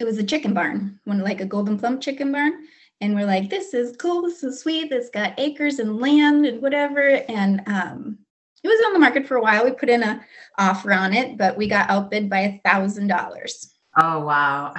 it 0.00 0.04
was 0.04 0.18
a 0.18 0.24
chicken 0.24 0.52
barn, 0.52 0.98
one 1.04 1.20
like 1.20 1.40
a 1.40 1.46
Gold'n 1.46 1.78
Plump 1.78 2.00
chicken 2.00 2.32
barn. 2.32 2.66
And 3.00 3.14
we're 3.14 3.26
like, 3.26 3.48
this 3.48 3.72
is 3.72 3.96
cool, 3.96 4.22
this 4.22 4.42
is 4.42 4.60
sweet, 4.60 4.90
this 4.90 5.10
got 5.10 5.38
acres 5.38 5.78
and 5.78 6.00
land 6.00 6.44
and 6.44 6.60
whatever. 6.60 7.22
And 7.28 7.62
um, 7.66 8.18
it 8.64 8.68
was 8.68 8.82
on 8.86 8.94
the 8.94 8.98
market 8.98 9.28
for 9.28 9.36
a 9.36 9.42
while. 9.42 9.64
We 9.64 9.70
put 9.70 9.90
in 9.90 10.02
a 10.02 10.24
offer 10.58 10.92
on 10.92 11.12
it, 11.14 11.38
but 11.38 11.56
we 11.56 11.68
got 11.68 11.88
outbid 11.88 12.28
by 12.28 12.40
a 12.40 12.60
thousand 12.64 13.06
dollars. 13.06 13.74
Oh 13.96 14.20
wow. 14.24 14.74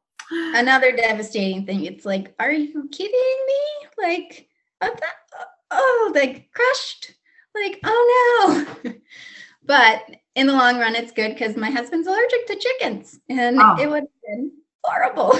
another 0.30 0.92
devastating 0.92 1.66
thing. 1.66 1.84
It's 1.84 2.04
like, 2.04 2.34
are 2.38 2.52
you 2.52 2.88
kidding 2.90 3.46
me? 3.46 3.88
Like, 3.98 4.48
oh, 5.70 6.12
like 6.14 6.50
crushed. 6.52 7.14
Like, 7.54 7.80
oh 7.84 8.66
no. 8.84 8.94
but 9.64 10.02
in 10.34 10.46
the 10.46 10.52
long 10.52 10.78
run, 10.78 10.94
it's 10.94 11.12
good 11.12 11.30
because 11.30 11.56
my 11.56 11.70
husband's 11.70 12.06
allergic 12.06 12.46
to 12.46 12.56
chickens 12.56 13.18
and 13.28 13.58
oh. 13.60 13.76
it 13.80 13.88
would 13.88 14.02
have 14.02 14.22
been 14.26 14.52
horrible. 14.84 15.38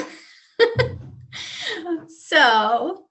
so 2.09 3.05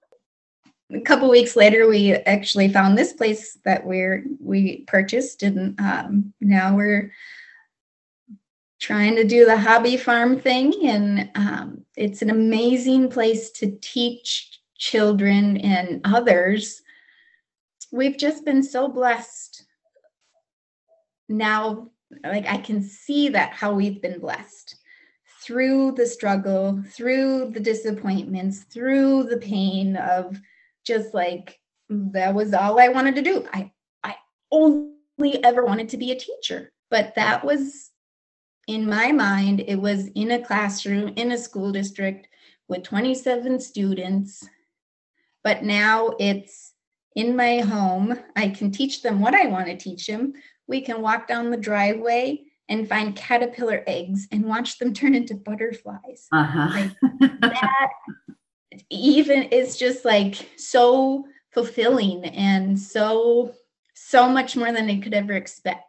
a 0.92 1.00
couple 1.00 1.28
weeks 1.28 1.56
later 1.56 1.88
we 1.88 2.12
actually 2.12 2.68
found 2.68 2.96
this 2.96 3.12
place 3.12 3.58
that 3.64 3.84
we're 3.84 4.24
we 4.40 4.84
purchased 4.86 5.42
and 5.42 5.78
um, 5.80 6.32
now 6.40 6.74
we're 6.74 7.12
trying 8.88 9.14
to 9.14 9.22
do 9.22 9.44
the 9.44 9.58
hobby 9.58 9.98
farm 9.98 10.40
thing. 10.40 10.72
And 10.82 11.30
um, 11.34 11.84
it's 11.94 12.22
an 12.22 12.30
amazing 12.30 13.10
place 13.10 13.50
to 13.50 13.76
teach 13.82 14.60
children 14.78 15.58
and 15.58 16.00
others. 16.04 16.80
We've 17.92 18.16
just 18.16 18.46
been 18.46 18.62
so 18.62 18.88
blessed. 18.88 19.66
Now, 21.28 21.90
like 22.24 22.46
I 22.46 22.56
can 22.56 22.80
see 22.80 23.28
that 23.28 23.52
how 23.52 23.74
we've 23.74 24.00
been 24.00 24.20
blessed 24.20 24.76
through 25.42 25.92
the 25.92 26.06
struggle, 26.06 26.82
through 26.90 27.50
the 27.50 27.60
disappointments, 27.60 28.60
through 28.60 29.24
the 29.24 29.36
pain 29.36 29.96
of 29.96 30.40
just 30.86 31.12
like 31.12 31.60
that 31.90 32.34
was 32.34 32.54
all 32.54 32.80
I 32.80 32.88
wanted 32.88 33.16
to 33.16 33.22
do. 33.22 33.46
I 33.52 33.70
I 34.02 34.16
only 34.50 35.44
ever 35.44 35.62
wanted 35.62 35.90
to 35.90 35.98
be 35.98 36.10
a 36.10 36.18
teacher, 36.18 36.72
but 36.88 37.14
that 37.16 37.44
was 37.44 37.87
in 38.68 38.86
my 38.86 39.10
mind, 39.10 39.64
it 39.66 39.76
was 39.76 40.08
in 40.08 40.30
a 40.30 40.44
classroom 40.44 41.14
in 41.16 41.32
a 41.32 41.38
school 41.38 41.72
district 41.72 42.28
with 42.68 42.82
27 42.84 43.58
students. 43.60 44.46
But 45.42 45.64
now 45.64 46.12
it's 46.20 46.74
in 47.16 47.34
my 47.34 47.60
home. 47.60 48.18
I 48.36 48.50
can 48.50 48.70
teach 48.70 49.02
them 49.02 49.20
what 49.20 49.34
I 49.34 49.46
want 49.46 49.66
to 49.66 49.76
teach 49.76 50.06
them. 50.06 50.34
We 50.66 50.82
can 50.82 51.00
walk 51.00 51.26
down 51.26 51.50
the 51.50 51.56
driveway 51.56 52.42
and 52.68 52.86
find 52.86 53.16
caterpillar 53.16 53.82
eggs 53.86 54.28
and 54.30 54.44
watch 54.44 54.78
them 54.78 54.92
turn 54.94 55.14
into 55.14 55.34
butterflies. 55.34 56.28
Uh-huh. 56.30 56.88
Like 57.10 57.40
that 57.40 57.90
even 58.90 59.44
is 59.44 59.78
just 59.78 60.04
like 60.04 60.50
so 60.58 61.24
fulfilling 61.52 62.26
and 62.26 62.78
so 62.78 63.54
so 63.94 64.28
much 64.28 64.56
more 64.56 64.70
than 64.72 64.88
I 64.88 65.00
could 65.00 65.14
ever 65.14 65.32
expect 65.32 65.87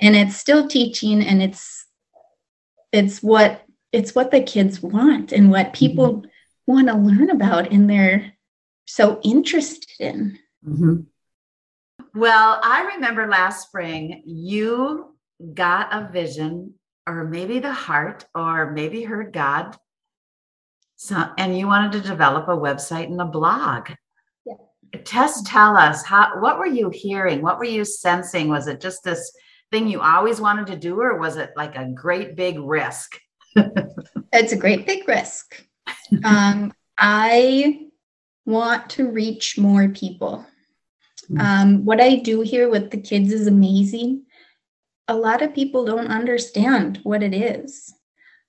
and 0.00 0.14
it's 0.14 0.36
still 0.36 0.68
teaching 0.68 1.22
and 1.22 1.42
it's 1.42 1.86
it's 2.92 3.22
what 3.22 3.62
it's 3.92 4.14
what 4.14 4.30
the 4.30 4.42
kids 4.42 4.82
want 4.82 5.32
and 5.32 5.50
what 5.50 5.72
people 5.72 6.14
mm-hmm. 6.14 6.28
want 6.66 6.88
to 6.88 6.94
learn 6.94 7.30
about 7.30 7.72
and 7.72 7.88
they're 7.88 8.32
so 8.86 9.20
interested 9.24 9.88
in 9.98 10.38
mm-hmm. 10.66 10.96
well 12.14 12.60
i 12.62 12.92
remember 12.94 13.26
last 13.26 13.66
spring 13.66 14.22
you 14.26 15.14
got 15.54 15.92
a 15.92 16.10
vision 16.12 16.74
or 17.06 17.24
maybe 17.24 17.58
the 17.58 17.72
heart 17.72 18.24
or 18.34 18.70
maybe 18.72 19.02
heard 19.02 19.32
god 19.32 19.76
so 20.96 21.28
and 21.36 21.58
you 21.58 21.66
wanted 21.66 21.92
to 21.92 22.08
develop 22.08 22.48
a 22.48 22.56
website 22.56 23.06
and 23.06 23.20
a 23.20 23.24
blog 23.24 23.90
yeah. 24.44 24.54
tess 25.04 25.42
tell 25.42 25.76
us 25.76 26.04
how 26.04 26.40
what 26.40 26.58
were 26.58 26.66
you 26.66 26.90
hearing 26.90 27.42
what 27.42 27.58
were 27.58 27.64
you 27.64 27.84
sensing 27.84 28.48
was 28.48 28.66
it 28.66 28.80
just 28.80 29.02
this 29.02 29.32
thing 29.70 29.88
you 29.88 30.00
always 30.00 30.40
wanted 30.40 30.68
to 30.68 30.76
do, 30.76 31.00
or 31.00 31.18
was 31.18 31.36
it 31.36 31.52
like 31.56 31.76
a 31.76 31.86
great 31.86 32.36
big 32.36 32.58
risk? 32.58 33.18
it's 34.32 34.52
a 34.52 34.56
great 34.56 34.86
big 34.86 35.06
risk. 35.08 35.62
Um, 36.24 36.72
I 36.98 37.88
want 38.44 38.90
to 38.90 39.10
reach 39.10 39.58
more 39.58 39.88
people. 39.88 40.46
Hmm. 41.28 41.40
Um, 41.40 41.84
what 41.84 42.00
I 42.00 42.16
do 42.16 42.40
here 42.40 42.68
with 42.68 42.90
the 42.90 43.00
kids 43.00 43.32
is 43.32 43.46
amazing. 43.46 44.24
A 45.08 45.14
lot 45.14 45.42
of 45.42 45.54
people 45.54 45.84
don't 45.84 46.08
understand 46.08 47.00
what 47.02 47.22
it 47.22 47.34
is. 47.34 47.92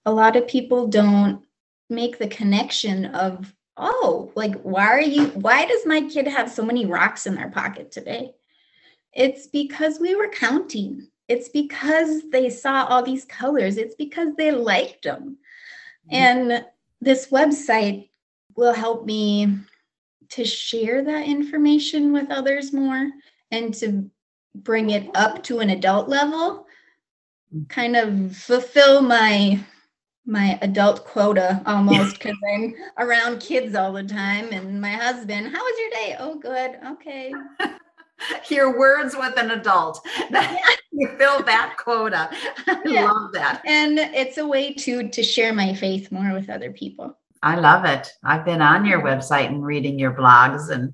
A 0.06 0.12
lot 0.12 0.36
of 0.36 0.48
people 0.48 0.88
don't 0.88 1.44
make 1.90 2.18
the 2.18 2.28
connection 2.28 3.06
of, 3.06 3.54
oh, 3.76 4.32
like, 4.36 4.56
why 4.62 4.88
are 4.88 5.02
you, 5.02 5.28
why 5.28 5.66
does 5.66 5.86
my 5.86 6.02
kid 6.02 6.28
have 6.28 6.50
so 6.50 6.64
many 6.64 6.86
rocks 6.86 7.26
in 7.26 7.36
their 7.36 7.50
pocket 7.50 7.92
today? 7.92 8.32
It's 9.18 9.48
because 9.48 10.00
we 10.00 10.16
were 10.16 10.30
counting. 10.30 11.08
It's 11.28 11.50
because 11.50 12.30
they 12.30 12.52
saw 12.52 12.86
all 12.86 13.02
these 13.02 13.26
colors. 13.26 13.78
It's 13.78 13.96
because 13.96 14.36
they 14.36 14.52
liked 14.52 15.04
them. 15.04 15.38
Mm-hmm. 16.10 16.16
And 16.16 16.66
this 17.02 17.28
website 17.28 18.10
will 18.56 18.74
help 18.74 19.06
me 19.06 19.58
to 20.30 20.46
share 20.46 21.04
that 21.04 21.28
information 21.28 22.14
with 22.14 22.30
others 22.30 22.72
more 22.72 23.10
and 23.50 23.74
to 23.76 24.10
bring 24.54 24.92
it 24.92 25.10
up 25.16 25.44
to 25.44 25.60
an 25.60 25.70
adult 25.70 26.10
level 26.10 26.68
mm. 27.54 27.68
kind 27.70 27.96
of 27.96 28.36
fulfill 28.36 29.02
my 29.02 29.60
my 30.26 30.60
adult 30.62 31.06
quota 31.06 31.62
almost 31.66 32.14
because 32.20 32.36
I'm 32.54 32.76
around 32.98 33.40
kids 33.40 33.76
all 33.76 33.94
the 33.94 34.04
time 34.04 34.52
and 34.52 34.82
my 34.82 34.92
husband, 34.92 35.48
how 35.48 35.64
was 35.64 35.80
your 35.80 35.90
day? 35.92 36.16
Oh, 36.20 36.36
good. 36.36 36.78
Okay. 36.94 37.34
your 38.50 38.78
words 38.78 39.16
with 39.16 39.38
an 39.38 39.52
adult. 39.52 40.06
you 40.92 41.10
fill 41.18 41.44
that 41.44 41.76
quota. 41.78 42.30
I 42.68 42.82
yeah. 42.86 43.06
love 43.06 43.32
that. 43.34 43.62
And 43.66 44.00
it's 44.00 44.38
a 44.38 44.48
way 44.48 44.74
to 44.74 45.10
to 45.10 45.24
share 45.24 45.54
my 45.54 45.74
faith 45.74 46.12
more 46.12 46.34
with 46.34 46.50
other 46.50 46.72
people. 46.72 47.18
I 47.44 47.56
love 47.56 47.86
it. 47.86 48.12
I've 48.24 48.46
been 48.46 48.62
on 48.62 48.86
your 48.86 49.02
website 49.02 49.48
and 49.48 49.66
reading 49.66 50.00
your 50.00 50.14
blogs 50.14 50.70
and 50.70 50.94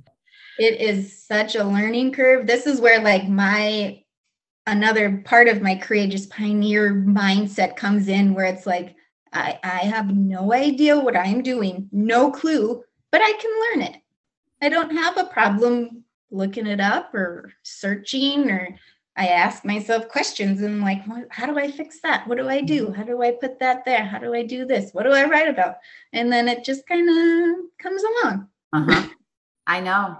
it 0.60 0.80
is 0.80 1.25
such 1.25 1.56
a 1.56 1.63
learning 1.63 2.12
curve. 2.12 2.46
This 2.46 2.68
is 2.68 2.80
where 2.80 3.01
like 3.01 3.27
my 3.27 4.03
another 4.68 5.22
part 5.25 5.48
of 5.48 5.62
my 5.62 5.75
courageous 5.75 6.25
pioneer 6.27 6.94
mindset 6.94 7.75
comes 7.75 8.08
in 8.08 8.34
where 8.34 8.46
it's 8.46 8.65
like 8.65 8.96
I, 9.32 9.60
I 9.63 9.77
have 9.80 10.15
no 10.15 10.53
idea 10.53 11.00
what 11.00 11.18
I'm 11.18 11.42
doing, 11.42 11.89
no 11.92 12.32
clue, 12.32 12.84
but 13.12 13.22
I 13.22 13.32
can 13.34 13.82
learn 13.82 13.94
it. 13.94 14.01
I 14.62 14.70
don't 14.70 14.96
have 14.96 15.18
a 15.18 15.25
problem 15.25 16.03
looking 16.34 16.68
it 16.68 16.82
up 16.82 17.13
or 17.13 17.54
searching 17.63 18.50
or 18.50 18.75
I 19.16 19.28
ask 19.28 19.63
myself 19.63 20.10
questions 20.10 20.62
and 20.63 20.82
like, 20.82 21.04
how 21.30 21.46
do 21.46 21.60
I 21.60 21.70
fix 21.70 22.02
that? 22.02 22.28
What 22.28 22.40
do 22.40 22.50
I 22.50 22.62
do? 22.62 22.88
Mm-hmm. 22.88 22.94
How 22.94 23.04
do 23.04 23.22
I 23.22 23.32
put 23.32 23.60
that 23.60 23.86
there? 23.86 24.04
How 24.04 24.18
do 24.18 24.34
I 24.34 24.44
do 24.44 24.66
this? 24.66 24.92
What 24.92 25.04
do 25.04 25.12
I 25.12 25.25
write 25.25 25.48
about? 25.48 25.75
And 26.13 26.32
then 26.32 26.48
it 26.48 26.66
just 26.66 26.88
kind 26.88 27.08
of 27.08 27.56
comes 27.80 28.02
along. 28.04 28.48
Uh-huh. 28.74 29.08
I 29.68 29.80
know. 29.82 30.18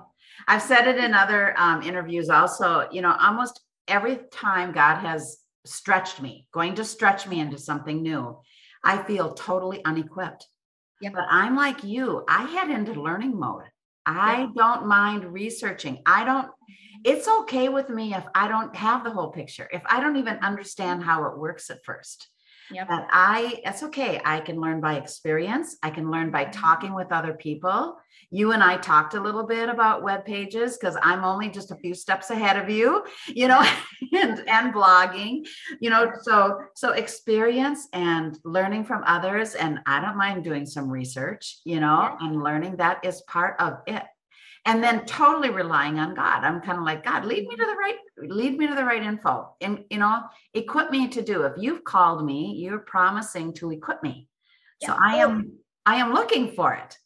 I've 0.48 0.62
said 0.62 0.88
it 0.88 1.04
in 1.04 1.14
other 1.14 1.56
um, 1.58 1.82
interviews 1.82 2.30
also. 2.30 2.88
You 2.92 3.02
know, 3.02 3.16
almost 3.20 3.62
every 3.88 4.20
time 4.32 4.72
God 4.72 5.00
has 5.00 5.40
stretched 5.66 6.22
me, 6.22 6.48
going 6.52 6.76
to 6.76 6.86
stretch 6.86 7.28
me 7.28 7.40
into 7.40 7.58
something 7.58 8.04
new, 8.04 8.38
I 8.84 9.02
feel 9.04 9.34
totally 9.34 9.84
unequipped. 9.86 10.48
Yep. 11.02 11.14
But 11.14 11.26
I'm 11.30 11.56
like 11.56 11.84
you, 11.84 12.24
I 12.28 12.44
head 12.44 12.70
into 12.70 13.02
learning 13.02 13.38
mode. 13.38 13.64
I 14.06 14.50
don't 14.56 14.88
mind 14.88 15.26
researching. 15.26 16.02
I 16.06 16.26
don't, 16.26 16.50
it's 17.04 17.28
okay 17.28 17.70
with 17.70 17.90
me 17.90 18.14
if 18.14 18.24
I 18.36 18.48
don't 18.48 18.76
have 18.76 19.04
the 19.04 19.12
whole 19.12 19.32
picture, 19.32 19.70
if 19.72 19.82
I 19.86 20.00
don't 20.00 20.18
even 20.18 20.38
understand 20.38 21.04
how 21.04 21.26
it 21.26 21.38
works 21.38 21.70
at 21.70 21.84
first. 21.84 22.30
Yep. 22.74 22.88
But 22.88 23.08
I, 23.12 23.62
that's 23.64 23.84
okay. 23.84 24.20
I 24.26 24.40
can 24.40 24.60
learn 24.60 24.82
by 24.82 24.96
experience. 24.96 25.78
I 25.84 25.90
can 25.90 26.10
learn 26.10 26.32
by 26.32 26.46
mm-hmm. 26.46 26.60
talking 26.60 26.94
with 26.94 27.12
other 27.12 27.34
people. 27.34 27.98
You 28.32 28.52
and 28.52 28.64
I 28.64 28.78
talked 28.78 29.14
a 29.14 29.22
little 29.22 29.46
bit 29.46 29.70
about 29.70 30.02
web 30.02 30.26
pages 30.26 30.78
because 30.78 30.98
I'm 31.02 31.24
only 31.24 31.50
just 31.50 31.72
a 31.72 31.76
few 31.76 31.94
steps 31.94 32.32
ahead 32.32 32.58
of 32.58 32.70
you, 32.70 33.04
you 33.28 33.48
know, 33.48 33.62
and, 34.14 34.44
and 34.48 34.74
blogging, 34.74 35.48
you 35.80 35.90
know, 35.90 36.12
so 36.22 36.60
so 36.76 36.92
experience 36.92 37.88
and 37.94 38.38
learning 38.44 38.86
from 38.86 39.04
others. 39.06 39.56
And 39.56 39.80
I 39.86 40.00
don't 40.02 40.18
mind 40.18 40.44
doing 40.44 40.66
some 40.66 40.90
research, 40.90 41.60
you 41.64 41.80
know, 41.80 42.16
and 42.20 42.44
learning 42.44 42.78
that 42.78 43.04
is 43.06 43.22
part 43.24 43.56
of 43.60 43.80
it 43.88 44.04
and 44.66 44.84
then 44.84 45.06
totally 45.06 45.50
relying 45.50 46.00
on 46.00 46.16
God. 46.16 46.44
I'm 46.44 46.62
kind 46.62 46.78
of 46.78 46.84
like, 46.84 47.04
God, 47.04 47.26
lead 47.26 47.48
me 47.48 47.56
to 47.56 47.66
the 47.66 47.76
right, 47.76 47.98
lead 48.18 48.58
me 48.58 48.68
to 48.68 48.76
the 48.76 48.86
right 48.86 49.04
info. 49.04 49.56
And 49.62 49.84
you 49.90 50.00
know, 50.00 50.22
equip 50.54 50.92
me 50.92 51.08
to 51.10 51.22
do. 51.22 51.44
If 51.44 51.54
you've 51.58 51.84
called 51.84 52.26
me, 52.26 52.56
you're 52.58 52.80
promising 52.80 53.54
to 53.56 53.72
equip 53.72 54.02
me. 54.04 54.28
Yeah. 54.82 54.88
So 54.88 54.98
I 55.02 55.18
am 55.18 55.54
I 55.86 55.96
am 55.96 56.14
looking 56.14 56.52
for 56.52 56.74
it. 56.74 56.98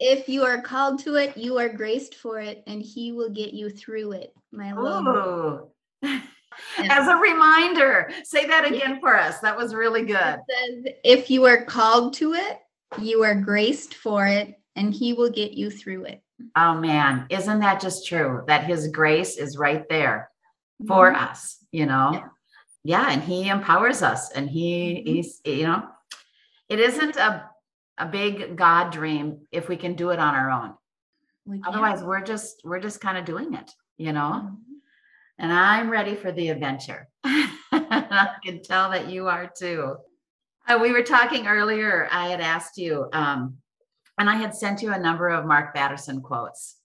If 0.00 0.28
you 0.28 0.42
are 0.44 0.60
called 0.60 0.98
to 1.04 1.14
it, 1.14 1.36
you 1.36 1.58
are 1.58 1.68
graced 1.68 2.16
for 2.16 2.40
it, 2.40 2.62
and 2.66 2.82
he 2.82 3.12
will 3.12 3.30
get 3.30 3.54
you 3.54 3.70
through 3.70 4.12
it, 4.12 4.34
my 4.50 4.72
love. 4.72 5.68
As 6.78 7.08
a 7.08 7.16
reminder, 7.16 8.10
say 8.24 8.46
that 8.46 8.66
again 8.66 9.00
for 9.00 9.16
us. 9.16 9.38
That 9.38 9.56
was 9.56 9.74
really 9.74 10.04
good. 10.04 10.16
It 10.16 10.84
says, 10.84 10.94
if 11.04 11.30
you 11.30 11.46
are 11.46 11.64
called 11.64 12.14
to 12.14 12.34
it, 12.34 12.58
you 13.00 13.22
are 13.22 13.34
graced 13.34 13.94
for 13.94 14.26
it, 14.26 14.54
and 14.76 14.92
he 14.92 15.12
will 15.12 15.30
get 15.30 15.52
you 15.52 15.70
through 15.70 16.04
it. 16.04 16.22
Oh 16.56 16.74
man, 16.74 17.26
isn't 17.30 17.60
that 17.60 17.80
just 17.80 18.06
true? 18.06 18.42
That 18.46 18.64
his 18.64 18.88
grace 18.88 19.36
is 19.36 19.58
right 19.58 19.88
there 19.88 20.30
for 20.86 21.12
mm-hmm. 21.12 21.24
us, 21.24 21.58
you 21.70 21.86
know? 21.86 22.10
Yeah. 22.12 22.28
yeah. 22.84 23.10
and 23.10 23.22
he 23.22 23.48
empowers 23.48 24.02
us 24.02 24.30
and 24.30 24.48
he 24.48 24.94
mm-hmm. 24.94 25.14
he's 25.14 25.40
you 25.44 25.64
know, 25.64 25.88
it 26.68 26.80
isn't 26.80 27.16
a 27.16 27.48
a 27.98 28.06
big 28.06 28.56
God 28.56 28.90
dream 28.90 29.46
if 29.52 29.68
we 29.68 29.76
can 29.76 29.94
do 29.94 30.10
it 30.10 30.18
on 30.18 30.34
our 30.34 30.50
own. 30.50 30.74
We 31.44 31.62
Otherwise, 31.66 32.02
we're 32.02 32.22
just 32.22 32.62
we're 32.64 32.80
just 32.80 33.00
kind 33.00 33.18
of 33.18 33.24
doing 33.24 33.54
it, 33.54 33.70
you 33.98 34.12
know. 34.12 34.42
Mm-hmm. 34.44 34.54
And 35.38 35.52
I'm 35.52 35.90
ready 35.90 36.14
for 36.14 36.30
the 36.30 36.50
adventure. 36.50 37.08
I 37.24 38.36
can 38.44 38.62
tell 38.62 38.90
that 38.90 39.08
you 39.08 39.28
are 39.28 39.50
too. 39.56 39.96
Uh, 40.68 40.78
we 40.80 40.92
were 40.92 41.02
talking 41.02 41.48
earlier. 41.48 42.08
I 42.10 42.28
had 42.28 42.40
asked 42.40 42.78
you, 42.78 43.08
um, 43.12 43.56
and 44.22 44.30
I 44.30 44.36
had 44.36 44.54
sent 44.54 44.82
you 44.82 44.92
a 44.92 44.98
number 45.00 45.30
of 45.30 45.46
Mark 45.46 45.74
Batterson 45.74 46.22
quotes 46.22 46.76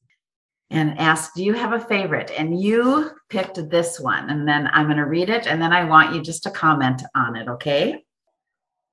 and 0.71 0.97
asked, 0.97 1.35
Do 1.35 1.43
you 1.43 1.53
have 1.53 1.71
a 1.71 1.79
favorite? 1.79 2.31
And 2.35 2.59
you 2.59 3.11
picked 3.29 3.69
this 3.69 3.99
one. 3.99 4.31
And 4.31 4.47
then 4.47 4.67
I'm 4.73 4.87
going 4.87 4.97
to 4.97 5.05
read 5.05 5.29
it. 5.29 5.45
And 5.45 5.61
then 5.61 5.71
I 5.71 5.83
want 5.83 6.15
you 6.15 6.23
just 6.23 6.41
to 6.43 6.49
comment 6.49 7.03
on 7.13 7.35
it. 7.35 7.47
Okay. 7.47 8.03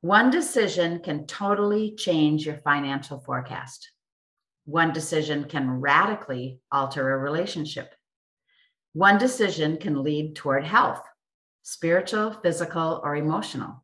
One 0.02 0.30
decision 0.30 0.98
can 0.98 1.26
totally 1.26 1.94
change 1.96 2.44
your 2.44 2.58
financial 2.58 3.18
forecast. 3.18 3.90
One 4.66 4.92
decision 4.92 5.44
can 5.44 5.80
radically 5.80 6.60
alter 6.70 7.14
a 7.14 7.16
relationship. 7.16 7.94
One 8.92 9.16
decision 9.16 9.78
can 9.78 10.02
lead 10.02 10.36
toward 10.36 10.66
health, 10.66 11.00
spiritual, 11.62 12.32
physical, 12.42 13.00
or 13.02 13.16
emotional. 13.16 13.82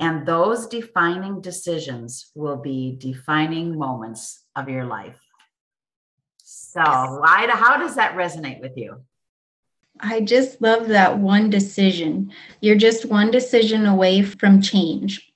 And 0.00 0.26
those 0.26 0.66
defining 0.66 1.42
decisions 1.42 2.32
will 2.34 2.56
be 2.56 2.96
defining 2.98 3.78
moments 3.78 4.42
of 4.56 4.68
your 4.68 4.86
life. 4.86 5.20
So, 6.42 6.80
why, 6.80 7.46
how 7.50 7.76
does 7.76 7.96
that 7.96 8.16
resonate 8.16 8.60
with 8.60 8.76
you? 8.78 9.02
I 10.00 10.22
just 10.22 10.62
love 10.62 10.88
that 10.88 11.18
one 11.18 11.50
decision. 11.50 12.32
You're 12.60 12.76
just 12.76 13.04
one 13.04 13.30
decision 13.30 13.84
away 13.84 14.22
from 14.22 14.62
change. 14.62 15.30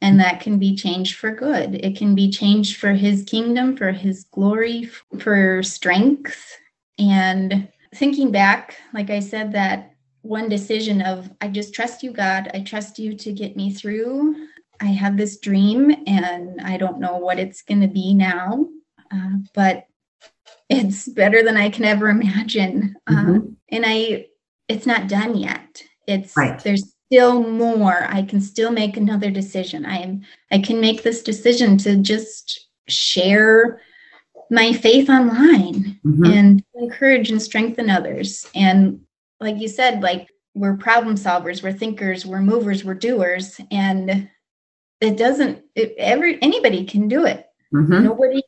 And 0.00 0.20
that 0.20 0.40
can 0.40 0.58
be 0.58 0.76
changed 0.76 1.16
for 1.16 1.30
good. 1.30 1.74
It 1.76 1.96
can 1.96 2.14
be 2.14 2.30
changed 2.30 2.76
for 2.76 2.92
his 2.92 3.24
kingdom, 3.24 3.76
for 3.76 3.90
his 3.90 4.24
glory, 4.24 4.90
for 5.18 5.62
strength. 5.62 6.56
And 6.98 7.68
thinking 7.94 8.30
back, 8.30 8.76
like 8.92 9.10
I 9.10 9.20
said, 9.20 9.52
that 9.52 9.93
one 10.24 10.48
decision 10.48 11.02
of 11.02 11.30
I 11.40 11.48
just 11.48 11.74
trust 11.74 12.02
you, 12.02 12.10
God. 12.10 12.50
I 12.54 12.60
trust 12.60 12.98
you 12.98 13.14
to 13.14 13.32
get 13.32 13.56
me 13.56 13.72
through. 13.72 14.34
I 14.80 14.86
have 14.86 15.16
this 15.16 15.38
dream 15.38 15.94
and 16.06 16.60
I 16.62 16.78
don't 16.78 16.98
know 16.98 17.18
what 17.18 17.38
it's 17.38 17.62
going 17.62 17.82
to 17.82 17.88
be 17.88 18.14
now, 18.14 18.66
uh, 19.12 19.36
but 19.54 19.86
it's 20.70 21.08
better 21.08 21.42
than 21.42 21.56
I 21.56 21.68
can 21.68 21.84
ever 21.84 22.08
imagine. 22.10 22.96
Mm-hmm. 23.08 23.30
Um, 23.30 23.56
and 23.70 23.84
I, 23.86 24.26
it's 24.66 24.86
not 24.86 25.08
done 25.08 25.36
yet. 25.36 25.82
It's 26.08 26.34
right. 26.36 26.58
there's 26.62 26.94
still 27.06 27.42
more. 27.42 28.06
I 28.08 28.22
can 28.22 28.40
still 28.40 28.70
make 28.70 28.96
another 28.96 29.30
decision. 29.30 29.84
I 29.84 29.98
am. 29.98 30.22
I 30.50 30.58
can 30.58 30.80
make 30.80 31.02
this 31.02 31.22
decision 31.22 31.76
to 31.78 31.96
just 31.96 32.68
share 32.88 33.80
my 34.50 34.72
faith 34.72 35.08
online 35.10 36.00
mm-hmm. 36.04 36.24
and 36.24 36.64
encourage 36.74 37.30
and 37.30 37.42
strengthen 37.42 37.90
others. 37.90 38.46
And 38.54 39.00
like 39.44 39.60
you 39.60 39.68
said, 39.68 40.02
like 40.02 40.28
we're 40.54 40.76
problem 40.76 41.16
solvers, 41.16 41.62
we're 41.62 41.72
thinkers, 41.72 42.24
we're 42.24 42.40
movers, 42.40 42.84
we're 42.84 42.94
doers, 42.94 43.60
and 43.70 44.28
it 45.00 45.16
doesn't. 45.16 45.62
It, 45.74 45.94
every 45.98 46.42
anybody 46.42 46.84
can 46.84 47.08
do 47.08 47.26
it. 47.26 47.46
Mm-hmm. 47.72 48.04
Nobody 48.04 48.42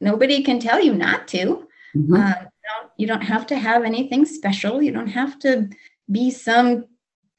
nobody 0.00 0.42
can 0.42 0.60
tell 0.60 0.80
you 0.80 0.94
not 0.94 1.26
to. 1.28 1.66
Mm-hmm. 1.96 2.14
Uh, 2.14 2.28
you, 2.28 2.68
don't, 2.68 2.92
you 2.98 3.06
don't 3.06 3.22
have 3.22 3.46
to 3.46 3.56
have 3.56 3.82
anything 3.84 4.24
special. 4.24 4.82
You 4.82 4.92
don't 4.92 5.08
have 5.08 5.38
to 5.40 5.70
be 6.10 6.30
some 6.30 6.84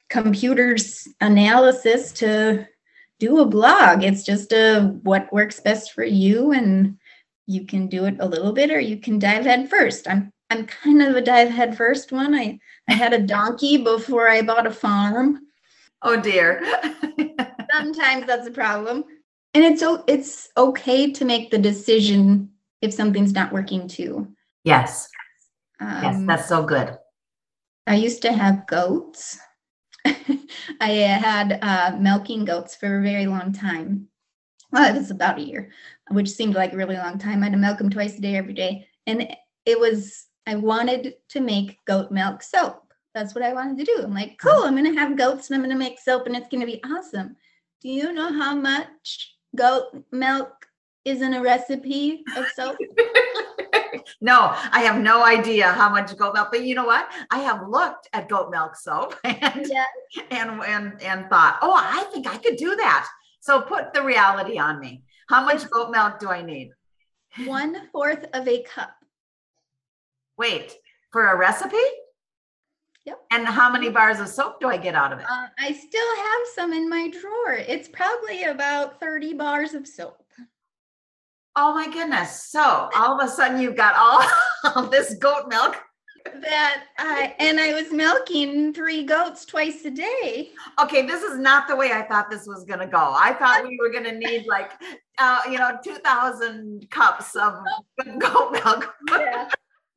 computer's 0.08 1.06
analysis 1.20 2.12
to 2.12 2.66
do 3.20 3.38
a 3.38 3.46
blog. 3.46 4.02
It's 4.02 4.24
just 4.24 4.52
a 4.52 4.98
what 5.02 5.32
works 5.32 5.60
best 5.60 5.92
for 5.92 6.04
you, 6.04 6.52
and 6.52 6.98
you 7.46 7.66
can 7.66 7.86
do 7.86 8.06
it 8.06 8.16
a 8.18 8.28
little 8.28 8.52
bit, 8.52 8.70
or 8.70 8.80
you 8.80 8.96
can 8.96 9.18
dive 9.18 9.44
head 9.44 9.70
first. 9.70 10.08
I'm 10.08 10.32
I'm 10.50 10.66
kind 10.66 11.00
of 11.00 11.14
a 11.14 11.20
dive 11.20 11.48
head 11.48 11.76
first 11.76 12.10
one. 12.10 12.34
I, 12.34 12.58
I 12.88 12.94
had 12.94 13.12
a 13.12 13.22
donkey 13.22 13.78
before 13.78 14.28
I 14.28 14.42
bought 14.42 14.66
a 14.66 14.72
farm. 14.72 15.40
Oh 16.02 16.20
dear. 16.20 16.62
Sometimes 17.72 18.26
that's 18.26 18.48
a 18.48 18.52
problem. 18.52 19.04
And 19.54 19.64
it's 19.64 19.82
it's 20.06 20.48
okay 20.56 21.12
to 21.12 21.24
make 21.24 21.50
the 21.50 21.58
decision 21.58 22.50
if 22.82 22.92
something's 22.92 23.32
not 23.32 23.52
working 23.52 23.86
too. 23.86 24.28
Yes. 24.64 25.08
Um, 25.80 26.02
yes, 26.02 26.22
that's 26.26 26.48
so 26.48 26.64
good. 26.64 26.98
I 27.86 27.94
used 27.96 28.22
to 28.22 28.32
have 28.32 28.66
goats. 28.66 29.38
I 30.04 30.88
had 30.88 31.58
uh, 31.62 31.96
milking 31.98 32.44
goats 32.44 32.74
for 32.74 32.98
a 32.98 33.02
very 33.02 33.26
long 33.26 33.52
time. 33.52 34.08
Well, 34.72 34.94
it 34.94 34.98
was 34.98 35.10
about 35.10 35.38
a 35.38 35.42
year, 35.42 35.70
which 36.10 36.30
seemed 36.30 36.54
like 36.54 36.72
a 36.72 36.76
really 36.76 36.96
long 36.96 37.18
time. 37.18 37.42
I 37.42 37.46
had 37.46 37.52
to 37.52 37.58
milk 37.58 37.78
them 37.78 37.90
twice 37.90 38.16
a 38.18 38.20
day, 38.20 38.36
every 38.36 38.54
day. 38.54 38.86
And 39.06 39.28
it 39.66 39.80
was 39.80 40.26
I 40.46 40.56
wanted 40.56 41.14
to 41.30 41.40
make 41.40 41.84
goat 41.84 42.10
milk 42.10 42.42
soap. 42.42 42.92
That's 43.14 43.34
what 43.34 43.44
I 43.44 43.52
wanted 43.52 43.78
to 43.78 43.84
do. 43.84 44.02
I'm 44.02 44.14
like, 44.14 44.38
cool, 44.38 44.62
I'm 44.62 44.76
going 44.76 44.92
to 44.92 44.98
have 44.98 45.18
goats 45.18 45.50
and 45.50 45.56
I'm 45.56 45.62
going 45.62 45.74
to 45.74 45.78
make 45.78 45.98
soap 45.98 46.26
and 46.26 46.36
it's 46.36 46.48
going 46.48 46.60
to 46.60 46.66
be 46.66 46.82
awesome. 46.84 47.36
Do 47.80 47.88
you 47.88 48.12
know 48.12 48.32
how 48.32 48.54
much 48.54 49.36
goat 49.56 50.04
milk 50.12 50.66
is 51.04 51.22
in 51.22 51.34
a 51.34 51.42
recipe 51.42 52.22
of 52.36 52.46
soap? 52.54 52.76
no, 54.20 54.54
I 54.72 54.80
have 54.80 55.00
no 55.00 55.24
idea 55.24 55.72
how 55.72 55.88
much 55.88 56.16
goat 56.16 56.34
milk, 56.34 56.48
but 56.52 56.64
you 56.64 56.74
know 56.74 56.84
what? 56.84 57.10
I 57.30 57.38
have 57.38 57.68
looked 57.68 58.08
at 58.12 58.28
goat 58.28 58.50
milk 58.50 58.76
soap 58.76 59.14
and, 59.24 59.66
yeah. 59.66 59.84
and, 60.30 60.62
and, 60.62 61.02
and 61.02 61.28
thought, 61.28 61.58
oh, 61.62 61.74
I 61.74 62.04
think 62.12 62.26
I 62.26 62.36
could 62.36 62.56
do 62.56 62.76
that. 62.76 63.08
So 63.40 63.62
put 63.62 63.92
the 63.92 64.02
reality 64.02 64.58
on 64.58 64.78
me. 64.78 65.02
How 65.28 65.44
much 65.44 65.68
goat 65.70 65.90
milk 65.90 66.18
do 66.18 66.28
I 66.28 66.42
need? 66.42 66.72
One 67.44 67.88
fourth 67.92 68.26
of 68.34 68.46
a 68.46 68.62
cup. 68.62 68.94
Wait, 70.40 70.74
for 71.12 71.26
a 71.26 71.36
recipe? 71.36 71.76
Yep. 73.04 73.18
And 73.30 73.46
how 73.46 73.70
many 73.70 73.90
bars 73.90 74.20
of 74.20 74.28
soap 74.28 74.58
do 74.58 74.68
I 74.68 74.78
get 74.78 74.94
out 74.94 75.12
of 75.12 75.18
it? 75.18 75.26
Uh, 75.28 75.48
I 75.58 75.70
still 75.70 76.16
have 76.16 76.40
some 76.54 76.72
in 76.72 76.88
my 76.88 77.10
drawer. 77.10 77.52
It's 77.52 77.88
probably 77.88 78.44
about 78.44 78.98
30 78.98 79.34
bars 79.34 79.74
of 79.74 79.86
soap. 79.86 80.16
Oh 81.56 81.74
my 81.74 81.92
goodness. 81.92 82.44
So 82.44 82.88
all 82.96 83.20
of 83.20 83.28
a 83.28 83.30
sudden 83.30 83.60
you've 83.60 83.76
got 83.76 83.94
all 83.96 84.22
of 84.82 84.90
this 84.90 85.14
goat 85.16 85.48
milk. 85.48 85.76
That 86.40 86.84
I 86.98 87.34
and 87.38 87.58
I 87.60 87.74
was 87.74 87.92
milking 87.92 88.72
three 88.72 89.04
goats 89.04 89.44
twice 89.44 89.84
a 89.86 89.90
day. 89.90 90.50
Okay, 90.82 91.06
this 91.06 91.22
is 91.22 91.38
not 91.38 91.66
the 91.66 91.76
way 91.76 91.92
I 91.92 92.02
thought 92.02 92.30
this 92.30 92.46
was 92.46 92.64
gonna 92.64 92.86
go. 92.86 92.98
I 92.98 93.32
thought 93.32 93.66
we 93.66 93.78
were 93.80 93.90
gonna 93.90 94.12
need 94.12 94.46
like 94.46 94.70
uh, 95.18 95.40
you 95.50 95.56
know, 95.58 95.78
two 95.82 95.94
thousand 95.94 96.90
cups 96.90 97.36
of 97.36 97.54
goat 98.18 98.52
milk. 98.52 98.94
yeah 99.10 99.48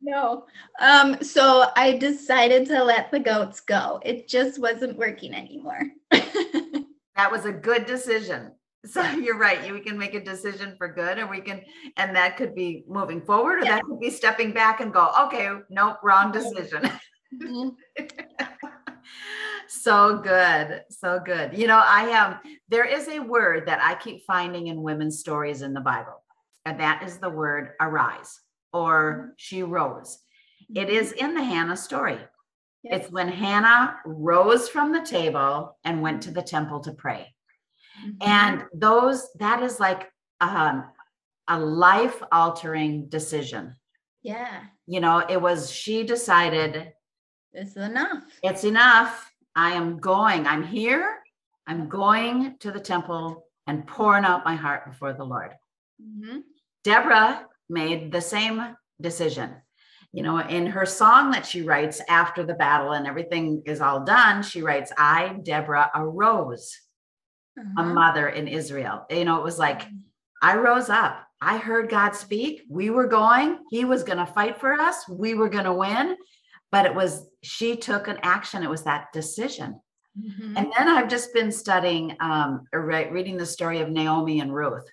no. 0.04 0.46
Um, 0.80 1.24
so 1.24 1.66
I 1.76 1.98
decided 1.98 2.68
to 2.68 2.84
let 2.84 3.10
the 3.12 3.20
goats 3.20 3.62
go. 3.62 4.00
It 4.04 4.28
just 4.28 4.60
wasn't 4.60 4.98
working 4.98 5.34
anymore. 5.34 5.82
that 6.12 7.32
was 7.32 7.46
a 7.46 7.54
good 7.54 7.86
decision. 7.86 8.52
So 8.86 9.02
you're 9.12 9.38
right. 9.38 9.72
We 9.72 9.80
can 9.80 9.98
make 9.98 10.14
a 10.14 10.24
decision 10.24 10.76
for 10.78 10.90
good, 10.90 11.18
and 11.18 11.30
we 11.30 11.40
can, 11.40 11.62
and 11.96 12.14
that 12.16 12.36
could 12.36 12.54
be 12.54 12.84
moving 12.88 13.22
forward, 13.22 13.62
or 13.62 13.66
yeah. 13.66 13.76
that 13.76 13.86
could 13.86 14.02
be 14.02 14.10
stepping 14.10 14.52
back 14.52 14.82
and 14.82 14.94
go, 14.94 15.10
okay, 15.22 15.50
nope, 15.70 15.98
wrong 16.04 16.32
decision. 16.32 16.90
Mm-hmm. 17.42 18.04
so 19.68 20.20
good, 20.20 20.84
so 20.92 21.20
good. 21.26 21.58
You 21.58 21.66
know, 21.66 21.82
I 21.84 22.04
have. 22.10 22.42
There 22.70 22.86
is 22.86 23.08
a 23.08 23.22
word 23.22 23.66
that 23.66 23.80
I 23.82 23.96
keep 23.96 24.24
finding 24.28 24.68
in 24.68 24.84
women's 24.84 25.18
stories 25.18 25.64
in 25.64 25.74
the 25.74 25.82
Bible, 25.82 26.22
and 26.66 26.80
that 26.80 27.02
is 27.02 27.18
the 27.18 27.32
word 27.32 27.72
arise, 27.82 28.40
or 28.74 29.34
she 29.38 29.64
rose. 29.64 30.20
It 30.76 30.90
is 30.90 31.12
in 31.12 31.36
the 31.36 31.44
Hannah 31.44 31.78
story. 31.78 32.18
Yes. 32.84 33.04
It's 33.04 33.12
when 33.12 33.30
Hannah 33.30 33.98
rose 34.06 34.68
from 34.68 34.92
the 34.92 35.06
table 35.06 35.78
and 35.86 36.02
went 36.02 36.24
to 36.24 36.32
the 36.32 36.42
temple 36.42 36.82
to 36.82 36.92
pray. 36.92 37.34
Mm-hmm. 38.04 38.28
And 38.28 38.64
those, 38.74 39.30
that 39.40 39.64
is 39.64 39.80
like 39.80 40.12
um, 40.42 40.86
a 41.48 41.60
life 41.60 42.22
altering 42.32 43.08
decision. 43.08 43.76
Yeah. 44.24 44.62
You 44.88 45.00
know, 45.00 45.20
it 45.20 45.42
was, 45.42 45.72
she 45.72 46.04
decided 46.04 46.92
it's 47.54 47.78
enough. 47.78 48.24
It's 48.42 48.64
enough. 48.64 49.32
I 49.56 49.74
am 49.74 50.00
going. 50.00 50.48
I'm 50.48 50.64
here. 50.64 51.20
I'm 51.68 51.88
going 51.88 52.58
to 52.60 52.72
the 52.72 52.80
temple 52.80 53.46
and 53.68 53.88
pouring 53.88 54.26
out 54.26 54.44
my 54.44 54.56
heart 54.56 54.90
before 54.90 55.14
the 55.14 55.24
Lord. 55.24 55.54
Mm-hmm. 56.02 56.40
Deborah 56.84 57.46
made 57.70 58.12
the 58.12 58.22
same 58.22 58.76
decision 59.02 59.56
you 60.14 60.22
know, 60.22 60.38
in 60.38 60.68
her 60.68 60.86
song 60.86 61.32
that 61.32 61.46
she 61.46 61.64
writes 61.64 62.00
after 62.08 62.44
the 62.44 62.54
battle 62.54 62.92
and 62.92 63.08
everything 63.08 63.64
is 63.66 63.82
all 63.82 64.06
done, 64.06 64.44
she 64.44 64.62
writes, 64.62 64.92
I, 64.96 65.40
Deborah, 65.42 65.90
arose, 65.96 66.80
uh-huh. 67.60 67.82
a 67.82 67.84
mother 67.84 68.30
in 68.30 68.48
Israel. 68.48 69.08
You 69.10 69.26
know, 69.26 69.40
it 69.40 69.44
was 69.44 69.60
like. 69.60 69.82
I 70.40 70.58
rose 70.58 70.90
up. 70.90 71.26
I 71.40 71.58
heard 71.58 71.90
God 71.90 72.16
speak. 72.16 72.64
We 72.68 72.90
were 72.90 73.08
going. 73.08 73.60
He 73.70 73.86
was 73.86 74.04
going 74.04 74.18
to 74.18 74.26
fight 74.26 74.60
for 74.60 74.74
us. 74.74 75.08
We 75.08 75.36
were 75.36 75.48
going 75.48 75.64
to 75.64 75.74
win. 75.74 76.18
But 76.70 76.86
it 76.86 76.94
was, 76.94 77.30
she 77.44 77.78
took 77.78 78.10
an 78.10 78.18
action. 78.24 78.62
It 78.62 78.70
was 78.70 78.84
that 78.84 79.14
decision. 79.14 79.80
Mm-hmm. 80.20 80.58
And 80.58 80.74
then 80.78 80.90
I've 80.90 81.08
just 81.08 81.34
been 81.34 81.50
studying, 81.50 82.18
um, 82.20 82.66
re- 82.74 83.10
reading 83.10 83.38
the 83.38 83.46
story 83.46 83.80
of 83.80 83.90
Naomi 83.90 84.42
and 84.42 84.54
Ruth. 84.54 84.84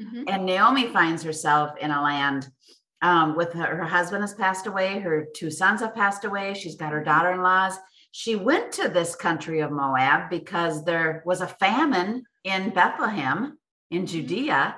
Mm-hmm. 0.00 0.24
And 0.28 0.46
Naomi 0.46 0.88
finds 0.88 1.22
herself 1.22 1.76
in 1.78 1.90
a 1.90 2.02
land 2.02 2.48
um, 3.02 3.36
with 3.36 3.52
her, 3.52 3.76
her 3.76 3.84
husband 3.84 4.22
has 4.22 4.34
passed 4.34 4.66
away, 4.66 4.98
her 5.00 5.26
two 5.34 5.50
sons 5.50 5.80
have 5.80 5.94
passed 5.94 6.24
away, 6.24 6.54
she's 6.54 6.76
got 6.76 6.92
her 6.92 7.02
daughter 7.02 7.32
in 7.32 7.42
laws. 7.42 7.78
She 8.12 8.36
went 8.36 8.72
to 8.72 8.88
this 8.88 9.14
country 9.14 9.60
of 9.60 9.70
Moab 9.70 10.30
because 10.30 10.84
there 10.84 11.22
was 11.24 11.40
a 11.40 11.46
famine 11.46 12.24
in 12.44 12.70
Bethlehem 12.70 13.58
in 13.90 13.98
mm-hmm. 13.98 14.06
Judea, 14.06 14.76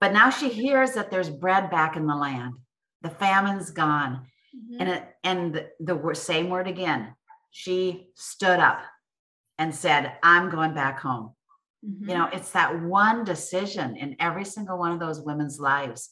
but 0.00 0.12
now 0.12 0.30
she 0.30 0.48
hears 0.48 0.92
that 0.92 1.10
there's 1.10 1.30
bread 1.30 1.70
back 1.70 1.96
in 1.96 2.06
the 2.06 2.16
land. 2.16 2.54
The 3.02 3.10
famine's 3.10 3.70
gone. 3.70 4.26
Mm-hmm. 4.54 4.80
And 4.80 4.88
it, 4.88 5.04
and 5.22 5.54
the, 5.54 5.70
the 5.80 6.14
same 6.14 6.48
word 6.48 6.68
again. 6.68 7.14
She 7.50 8.08
stood 8.14 8.58
up 8.58 8.82
and 9.58 9.74
said, 9.74 10.14
I'm 10.22 10.50
going 10.50 10.74
back 10.74 11.00
home. 11.00 11.34
Mm-hmm. 11.84 12.08
You 12.08 12.16
know, 12.16 12.28
it's 12.32 12.50
that 12.52 12.82
one 12.82 13.24
decision 13.24 13.96
in 13.96 14.16
every 14.20 14.44
single 14.44 14.78
one 14.78 14.92
of 14.92 15.00
those 15.00 15.20
women's 15.20 15.60
lives 15.60 16.10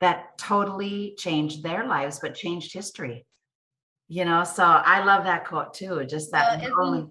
that 0.00 0.36
totally 0.36 1.14
changed 1.16 1.62
their 1.62 1.86
lives, 1.86 2.18
but 2.20 2.34
changed 2.34 2.72
history. 2.72 3.24
You 4.08 4.24
know, 4.24 4.44
so 4.44 4.64
I 4.64 5.04
love 5.04 5.24
that 5.24 5.46
quote 5.46 5.74
too. 5.74 6.04
Just 6.06 6.32
that 6.32 6.58
well, 6.58 6.60
isn't, 6.60 6.78
only... 6.78 7.06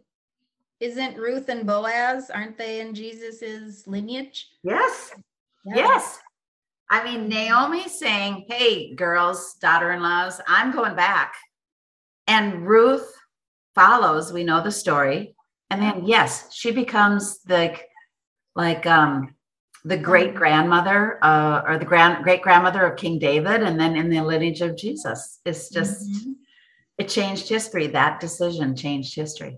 isn't 0.79 1.17
Ruth 1.17 1.49
and 1.49 1.65
Boaz, 1.65 2.29
aren't 2.29 2.57
they 2.57 2.81
in 2.81 2.93
Jesus's 2.93 3.87
lineage? 3.87 4.49
Yes. 4.63 5.11
Yeah. 5.65 5.75
Yes. 5.75 6.19
I 6.89 7.05
mean, 7.05 7.29
Naomi 7.29 7.87
saying, 7.87 8.45
Hey, 8.49 8.93
girls, 8.93 9.55
daughter 9.61 9.91
in 9.91 10.01
laws, 10.01 10.41
I'm 10.47 10.71
going 10.71 10.95
back. 10.95 11.33
And 12.27 12.67
Ruth 12.67 13.09
follows, 13.73 14.33
we 14.33 14.43
know 14.43 14.61
the 14.61 14.71
story. 14.71 15.33
And 15.69 15.81
then, 15.81 16.05
yes, 16.05 16.53
she 16.53 16.71
becomes 16.71 17.41
the 17.43 17.77
like 18.55 18.85
um 18.85 19.35
the 19.83 19.97
great 19.97 20.35
grandmother 20.35 21.17
uh, 21.23 21.63
or 21.65 21.77
the 21.77 21.85
grand 21.85 22.23
great 22.23 22.41
grandmother 22.41 22.85
of 22.85 22.97
King 22.97 23.17
David, 23.17 23.63
and 23.63 23.79
then 23.79 23.95
in 23.95 24.09
the 24.09 24.21
lineage 24.21 24.61
of 24.61 24.77
Jesus. 24.77 25.39
It's 25.45 25.69
just 25.69 26.07
mm-hmm. 26.07 26.31
it 26.97 27.09
changed 27.09 27.49
history. 27.49 27.87
That 27.87 28.19
decision 28.19 28.75
changed 28.75 29.15
history, 29.15 29.57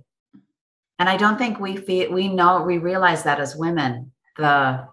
and 0.99 1.09
I 1.09 1.17
don't 1.17 1.37
think 1.37 1.59
we 1.59 1.75
feel 1.75 2.11
we 2.11 2.29
know 2.29 2.61
we 2.61 2.77
realize 2.77 3.23
that 3.23 3.39
as 3.39 3.55
women. 3.55 4.11
The 4.37 4.87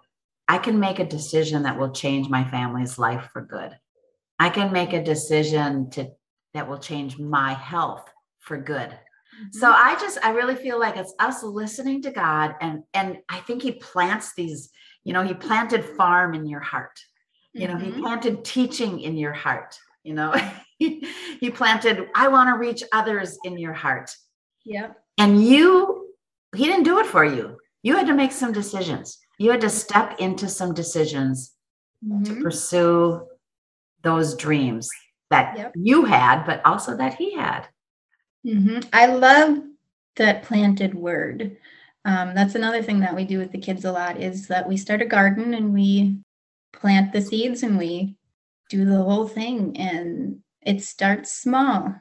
I 0.47 0.57
can 0.57 0.79
make 0.79 0.99
a 0.99 1.05
decision 1.05 1.63
that 1.63 1.79
will 1.79 1.91
change 1.91 2.27
my 2.27 2.43
family's 2.43 2.99
life 2.99 3.29
for 3.31 3.41
good. 3.41 3.77
I 4.37 4.49
can 4.49 4.73
make 4.73 4.91
a 4.91 5.03
decision 5.03 5.89
to 5.91 6.11
that 6.53 6.67
will 6.67 6.79
change 6.79 7.17
my 7.17 7.53
health 7.53 8.09
for 8.39 8.57
good. 8.57 8.97
Mm-hmm. 9.41 9.57
So 9.57 9.71
I 9.71 9.95
just 9.99 10.19
I 10.23 10.31
really 10.31 10.55
feel 10.55 10.79
like 10.79 10.97
it's 10.97 11.13
us 11.19 11.43
listening 11.43 12.01
to 12.03 12.11
God 12.11 12.55
and 12.61 12.83
and 12.93 13.17
I 13.29 13.39
think 13.39 13.63
he 13.63 13.71
plants 13.71 14.33
these 14.35 14.69
you 15.03 15.13
know 15.13 15.23
he 15.23 15.33
planted 15.33 15.83
farm 15.83 16.33
in 16.33 16.45
your 16.45 16.59
heart 16.59 16.99
you 17.53 17.67
know 17.67 17.75
mm-hmm. 17.75 17.91
he 17.91 18.01
planted 18.01 18.43
teaching 18.43 19.01
in 19.01 19.17
your 19.17 19.33
heart 19.33 19.77
you 20.03 20.13
know 20.13 20.33
he 20.79 21.49
planted 21.53 22.07
i 22.15 22.27
want 22.27 22.49
to 22.49 22.57
reach 22.57 22.83
others 22.91 23.37
in 23.43 23.57
your 23.57 23.73
heart 23.73 24.11
yeah 24.65 24.91
and 25.17 25.43
you 25.43 26.13
he 26.55 26.65
didn't 26.65 26.83
do 26.83 26.99
it 26.99 27.05
for 27.05 27.25
you 27.25 27.57
you 27.83 27.95
had 27.95 28.07
to 28.07 28.13
make 28.13 28.31
some 28.31 28.51
decisions 28.51 29.19
you 29.39 29.51
had 29.51 29.61
to 29.61 29.69
step 29.69 30.19
into 30.19 30.47
some 30.47 30.73
decisions 30.73 31.53
mm-hmm. 32.05 32.23
to 32.23 32.41
pursue 32.41 33.25
those 34.03 34.35
dreams 34.35 34.89
that 35.29 35.57
yep. 35.57 35.73
you 35.75 36.05
had 36.05 36.43
but 36.45 36.63
also 36.65 36.95
that 36.95 37.15
he 37.15 37.33
had 37.33 37.67
mm-hmm. 38.45 38.79
i 38.93 39.05
love 39.05 39.59
that 40.15 40.43
planted 40.43 40.93
word 40.93 41.57
um, 42.03 42.33
that's 42.33 42.55
another 42.55 42.81
thing 42.81 42.99
that 43.01 43.15
we 43.15 43.25
do 43.25 43.37
with 43.37 43.51
the 43.51 43.59
kids 43.59 43.85
a 43.85 43.91
lot 43.91 44.19
is 44.19 44.47
that 44.47 44.67
we 44.67 44.75
start 44.75 45.01
a 45.01 45.05
garden 45.05 45.53
and 45.53 45.73
we 45.73 46.19
plant 46.73 47.13
the 47.13 47.21
seeds 47.21 47.61
and 47.63 47.77
we 47.77 48.15
do 48.69 48.85
the 48.85 49.03
whole 49.03 49.27
thing 49.27 49.77
and 49.77 50.39
it 50.61 50.81
starts 50.81 51.31
small 51.31 51.93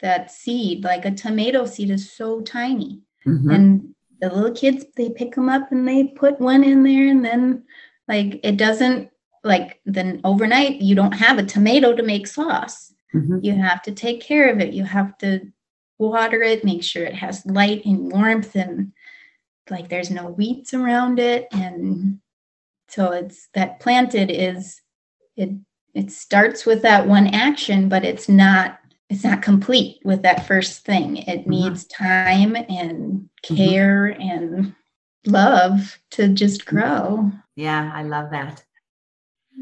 that 0.00 0.30
seed 0.30 0.84
like 0.84 1.04
a 1.04 1.10
tomato 1.10 1.66
seed 1.66 1.90
is 1.90 2.12
so 2.12 2.40
tiny 2.40 3.00
mm-hmm. 3.26 3.50
and 3.50 3.94
the 4.20 4.28
little 4.28 4.52
kids 4.52 4.84
they 4.96 5.10
pick 5.10 5.34
them 5.34 5.48
up 5.48 5.70
and 5.72 5.86
they 5.86 6.04
put 6.04 6.40
one 6.40 6.64
in 6.64 6.82
there 6.82 7.08
and 7.08 7.24
then 7.24 7.64
like 8.08 8.40
it 8.42 8.56
doesn't 8.56 9.10
like 9.42 9.80
then 9.84 10.20
overnight 10.24 10.80
you 10.80 10.94
don't 10.94 11.12
have 11.12 11.38
a 11.38 11.42
tomato 11.42 11.94
to 11.94 12.02
make 12.02 12.26
sauce 12.26 12.94
mm-hmm. 13.14 13.38
you 13.42 13.54
have 13.54 13.82
to 13.82 13.92
take 13.92 14.20
care 14.20 14.50
of 14.50 14.60
it 14.60 14.72
you 14.72 14.84
have 14.84 15.16
to 15.18 15.40
water 15.98 16.42
it 16.42 16.64
make 16.64 16.82
sure 16.82 17.04
it 17.04 17.14
has 17.14 17.44
light 17.46 17.84
and 17.84 18.10
warmth 18.10 18.54
and 18.54 18.92
like 19.70 19.88
there's 19.88 20.10
no 20.10 20.26
weeds 20.26 20.74
around 20.74 21.18
it 21.18 21.46
and 21.52 22.18
so 22.88 23.12
it's 23.12 23.48
that 23.54 23.80
planted 23.80 24.30
is 24.30 24.80
it 25.36 25.50
it 25.94 26.10
starts 26.10 26.66
with 26.66 26.82
that 26.82 27.06
one 27.06 27.28
action 27.28 27.88
but 27.88 28.04
it's 28.04 28.28
not 28.28 28.78
it's 29.08 29.24
not 29.24 29.42
complete 29.42 30.00
with 30.04 30.22
that 30.22 30.46
first 30.46 30.84
thing 30.84 31.16
it 31.16 31.40
mm-hmm. 31.40 31.50
needs 31.50 31.86
time 31.86 32.56
and 32.56 33.28
mm-hmm. 33.44 33.56
care 33.56 34.16
mm-hmm. 34.18 34.22
and 34.22 34.74
love 35.26 35.98
to 36.10 36.28
just 36.28 36.66
grow 36.66 37.30
yeah 37.56 37.90
i 37.94 38.02
love 38.02 38.30
that 38.30 38.62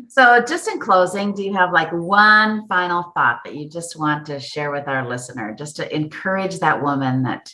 so 0.09 0.42
just 0.42 0.68
in 0.68 0.78
closing 0.78 1.35
do 1.35 1.42
you 1.42 1.52
have 1.52 1.72
like 1.72 1.90
one 1.92 2.66
final 2.66 3.12
thought 3.14 3.40
that 3.44 3.55
you 3.55 3.68
just 3.68 3.98
want 3.98 4.26
to 4.26 4.40
share 4.40 4.70
with 4.70 4.88
our 4.88 5.09
listener 5.09 5.55
just 5.55 5.76
to 5.76 5.94
encourage 5.94 6.59
that 6.59 6.83
woman 6.83 7.22
that 7.22 7.52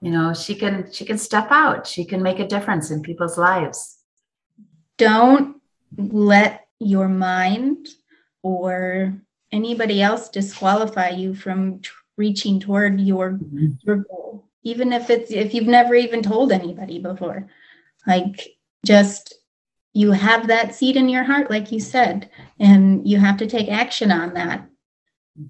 you 0.00 0.10
know 0.10 0.34
she 0.34 0.54
can 0.54 0.90
she 0.92 1.04
can 1.04 1.18
step 1.18 1.48
out 1.50 1.86
she 1.86 2.04
can 2.04 2.22
make 2.22 2.40
a 2.40 2.46
difference 2.46 2.90
in 2.90 3.00
people's 3.02 3.38
lives 3.38 3.98
don't 4.98 5.56
let 5.96 6.66
your 6.78 7.08
mind 7.08 7.88
or 8.42 9.14
anybody 9.52 10.02
else 10.02 10.28
disqualify 10.28 11.08
you 11.08 11.34
from 11.34 11.78
t- 11.80 11.88
reaching 12.16 12.60
toward 12.60 13.00
your 13.00 13.32
mm-hmm. 13.32 13.68
your 13.82 13.96
goal 13.96 14.48
even 14.62 14.92
if 14.92 15.10
it's 15.10 15.30
if 15.30 15.54
you've 15.54 15.66
never 15.66 15.94
even 15.94 16.22
told 16.22 16.52
anybody 16.52 16.98
before 16.98 17.46
like 18.06 18.48
just 18.84 19.34
you 19.94 20.12
have 20.12 20.46
that 20.46 20.74
seed 20.74 20.96
in 20.96 21.08
your 21.08 21.24
heart 21.24 21.50
like 21.50 21.70
you 21.70 21.80
said 21.80 22.30
and 22.58 23.06
you 23.06 23.18
have 23.18 23.36
to 23.36 23.46
take 23.46 23.68
action 23.68 24.10
on 24.10 24.34
that 24.34 24.66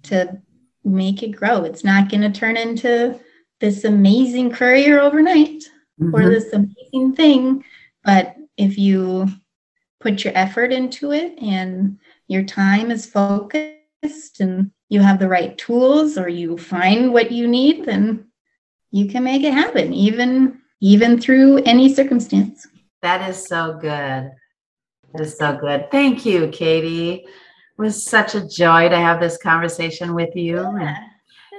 to 0.02 0.40
make 0.84 1.22
it 1.22 1.28
grow 1.30 1.64
it's 1.64 1.84
not 1.84 2.08
going 2.08 2.20
to 2.20 2.30
turn 2.30 2.56
into 2.56 3.18
this 3.62 3.84
amazing 3.84 4.50
career 4.50 5.00
overnight 5.00 5.62
mm-hmm. 5.98 6.14
or 6.14 6.28
this 6.28 6.52
amazing 6.52 7.14
thing. 7.14 7.64
But 8.04 8.34
if 8.58 8.76
you 8.76 9.28
put 10.00 10.24
your 10.24 10.36
effort 10.36 10.72
into 10.72 11.12
it 11.12 11.38
and 11.40 11.98
your 12.26 12.42
time 12.42 12.90
is 12.90 13.06
focused 13.06 14.40
and 14.40 14.72
you 14.88 15.00
have 15.00 15.20
the 15.20 15.28
right 15.28 15.56
tools 15.56 16.18
or 16.18 16.28
you 16.28 16.58
find 16.58 17.12
what 17.12 17.30
you 17.30 17.46
need, 17.46 17.86
then 17.86 18.26
you 18.90 19.06
can 19.08 19.22
make 19.22 19.44
it 19.44 19.54
happen, 19.54 19.94
even 19.94 20.60
even 20.80 21.20
through 21.20 21.58
any 21.58 21.94
circumstance. 21.94 22.66
That 23.02 23.28
is 23.28 23.46
so 23.46 23.78
good. 23.80 24.30
That 25.12 25.20
is 25.20 25.36
so 25.36 25.56
good. 25.56 25.90
Thank 25.90 26.24
you, 26.24 26.48
Katie. 26.48 27.14
It 27.14 27.26
was 27.76 28.04
such 28.04 28.34
a 28.34 28.46
joy 28.46 28.88
to 28.88 28.96
have 28.96 29.20
this 29.20 29.36
conversation 29.38 30.14
with 30.14 30.34
you. 30.36 30.56
Yeah, 30.78 30.96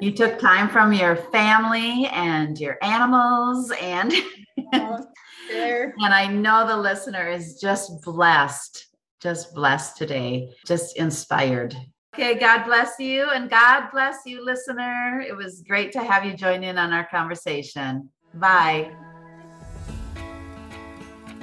you 0.01 0.11
took 0.11 0.39
time 0.39 0.69
from 0.69 0.93
your 0.93 1.15
family 1.15 2.07
and 2.07 2.57
your 2.59 2.77
animals 2.81 3.71
and 3.81 4.13
oh, 4.73 5.05
and 5.51 6.13
I 6.13 6.27
know 6.27 6.65
the 6.65 6.77
listener 6.77 7.29
is 7.29 7.59
just 7.59 8.01
blessed, 8.03 8.87
just 9.21 9.53
blessed 9.53 9.97
today, 9.97 10.49
just 10.65 10.97
inspired. 10.97 11.75
Okay, 12.15 12.35
God 12.35 12.65
bless 12.65 12.99
you 12.99 13.29
and 13.31 13.49
God 13.49 13.89
bless 13.91 14.17
you, 14.25 14.45
listener. 14.45 15.23
It 15.27 15.35
was 15.35 15.63
great 15.67 15.91
to 15.93 16.03
have 16.03 16.25
you 16.25 16.35
join 16.35 16.63
in 16.63 16.77
on 16.77 16.93
our 16.93 17.07
conversation. 17.07 18.09
Bye. 18.35 18.91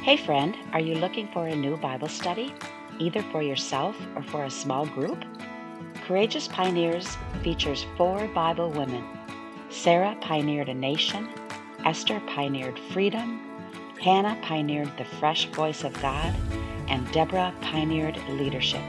Hey, 0.03 0.17
friend, 0.17 0.57
are 0.73 0.81
you 0.81 0.95
looking 0.95 1.29
for 1.29 1.47
a 1.47 1.55
new 1.55 1.77
Bible 1.77 2.09
study, 2.09 2.55
either 2.99 3.23
for 3.25 3.43
yourself 3.43 3.95
or 4.17 4.23
for 4.23 4.45
a 4.45 4.51
small 4.51 4.87
group? 4.87 5.23
Courageous 6.07 6.49
Pioneers 6.49 7.19
features 7.43 7.85
four 7.99 8.27
Bible 8.29 8.71
women. 8.71 9.05
Sarah 9.69 10.17
pioneered 10.23 10.71
a 10.71 10.75
nation, 10.75 11.29
Esther 11.85 12.19
pioneered 12.21 12.79
freedom, 12.95 13.43
Hannah 14.01 14.39
pioneered 14.41 14.91
the 14.97 15.05
fresh 15.05 15.45
voice 15.51 15.85
of 15.85 15.93
God, 16.01 16.35
and 16.89 17.13
Deborah 17.13 17.53
pioneered 17.61 18.17
leadership. 18.31 18.83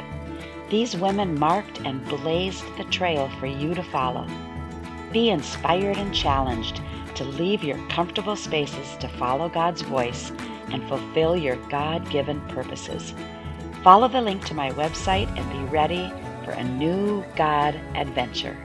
These 0.69 0.95
women 0.95 1.38
marked 1.38 1.80
and 1.82 2.06
blazed 2.06 2.63
the 2.78 2.86
trail 2.86 3.30
for 3.38 3.47
you 3.47 3.74
to 3.74 3.84
follow. 3.84 4.26
Be 5.12 5.30
inspired 5.30 5.97
and 5.97 6.15
challenged 6.15 6.80
to 7.15 7.26
leave 7.26 7.65
your 7.65 7.86
comfortable 7.89 8.38
spaces 8.38 8.95
to 9.02 9.10
follow 9.10 9.50
God's 9.50 9.82
voice 9.82 10.32
and 10.73 10.88
fulfill 10.88 11.36
your 11.36 11.55
God 11.67 12.10
given 12.10 12.41
purposes. 12.49 13.13
Follow 13.84 14.07
the 14.07 14.21
link 14.21 14.45
to 14.45 14.53
my 14.53 14.71
website 14.71 15.27
and 15.38 15.51
be 15.51 15.71
ready 15.71 16.12
for 16.45 16.51
a 16.51 16.63
new 16.63 17.23
God 17.36 17.75
adventure. 17.95 18.57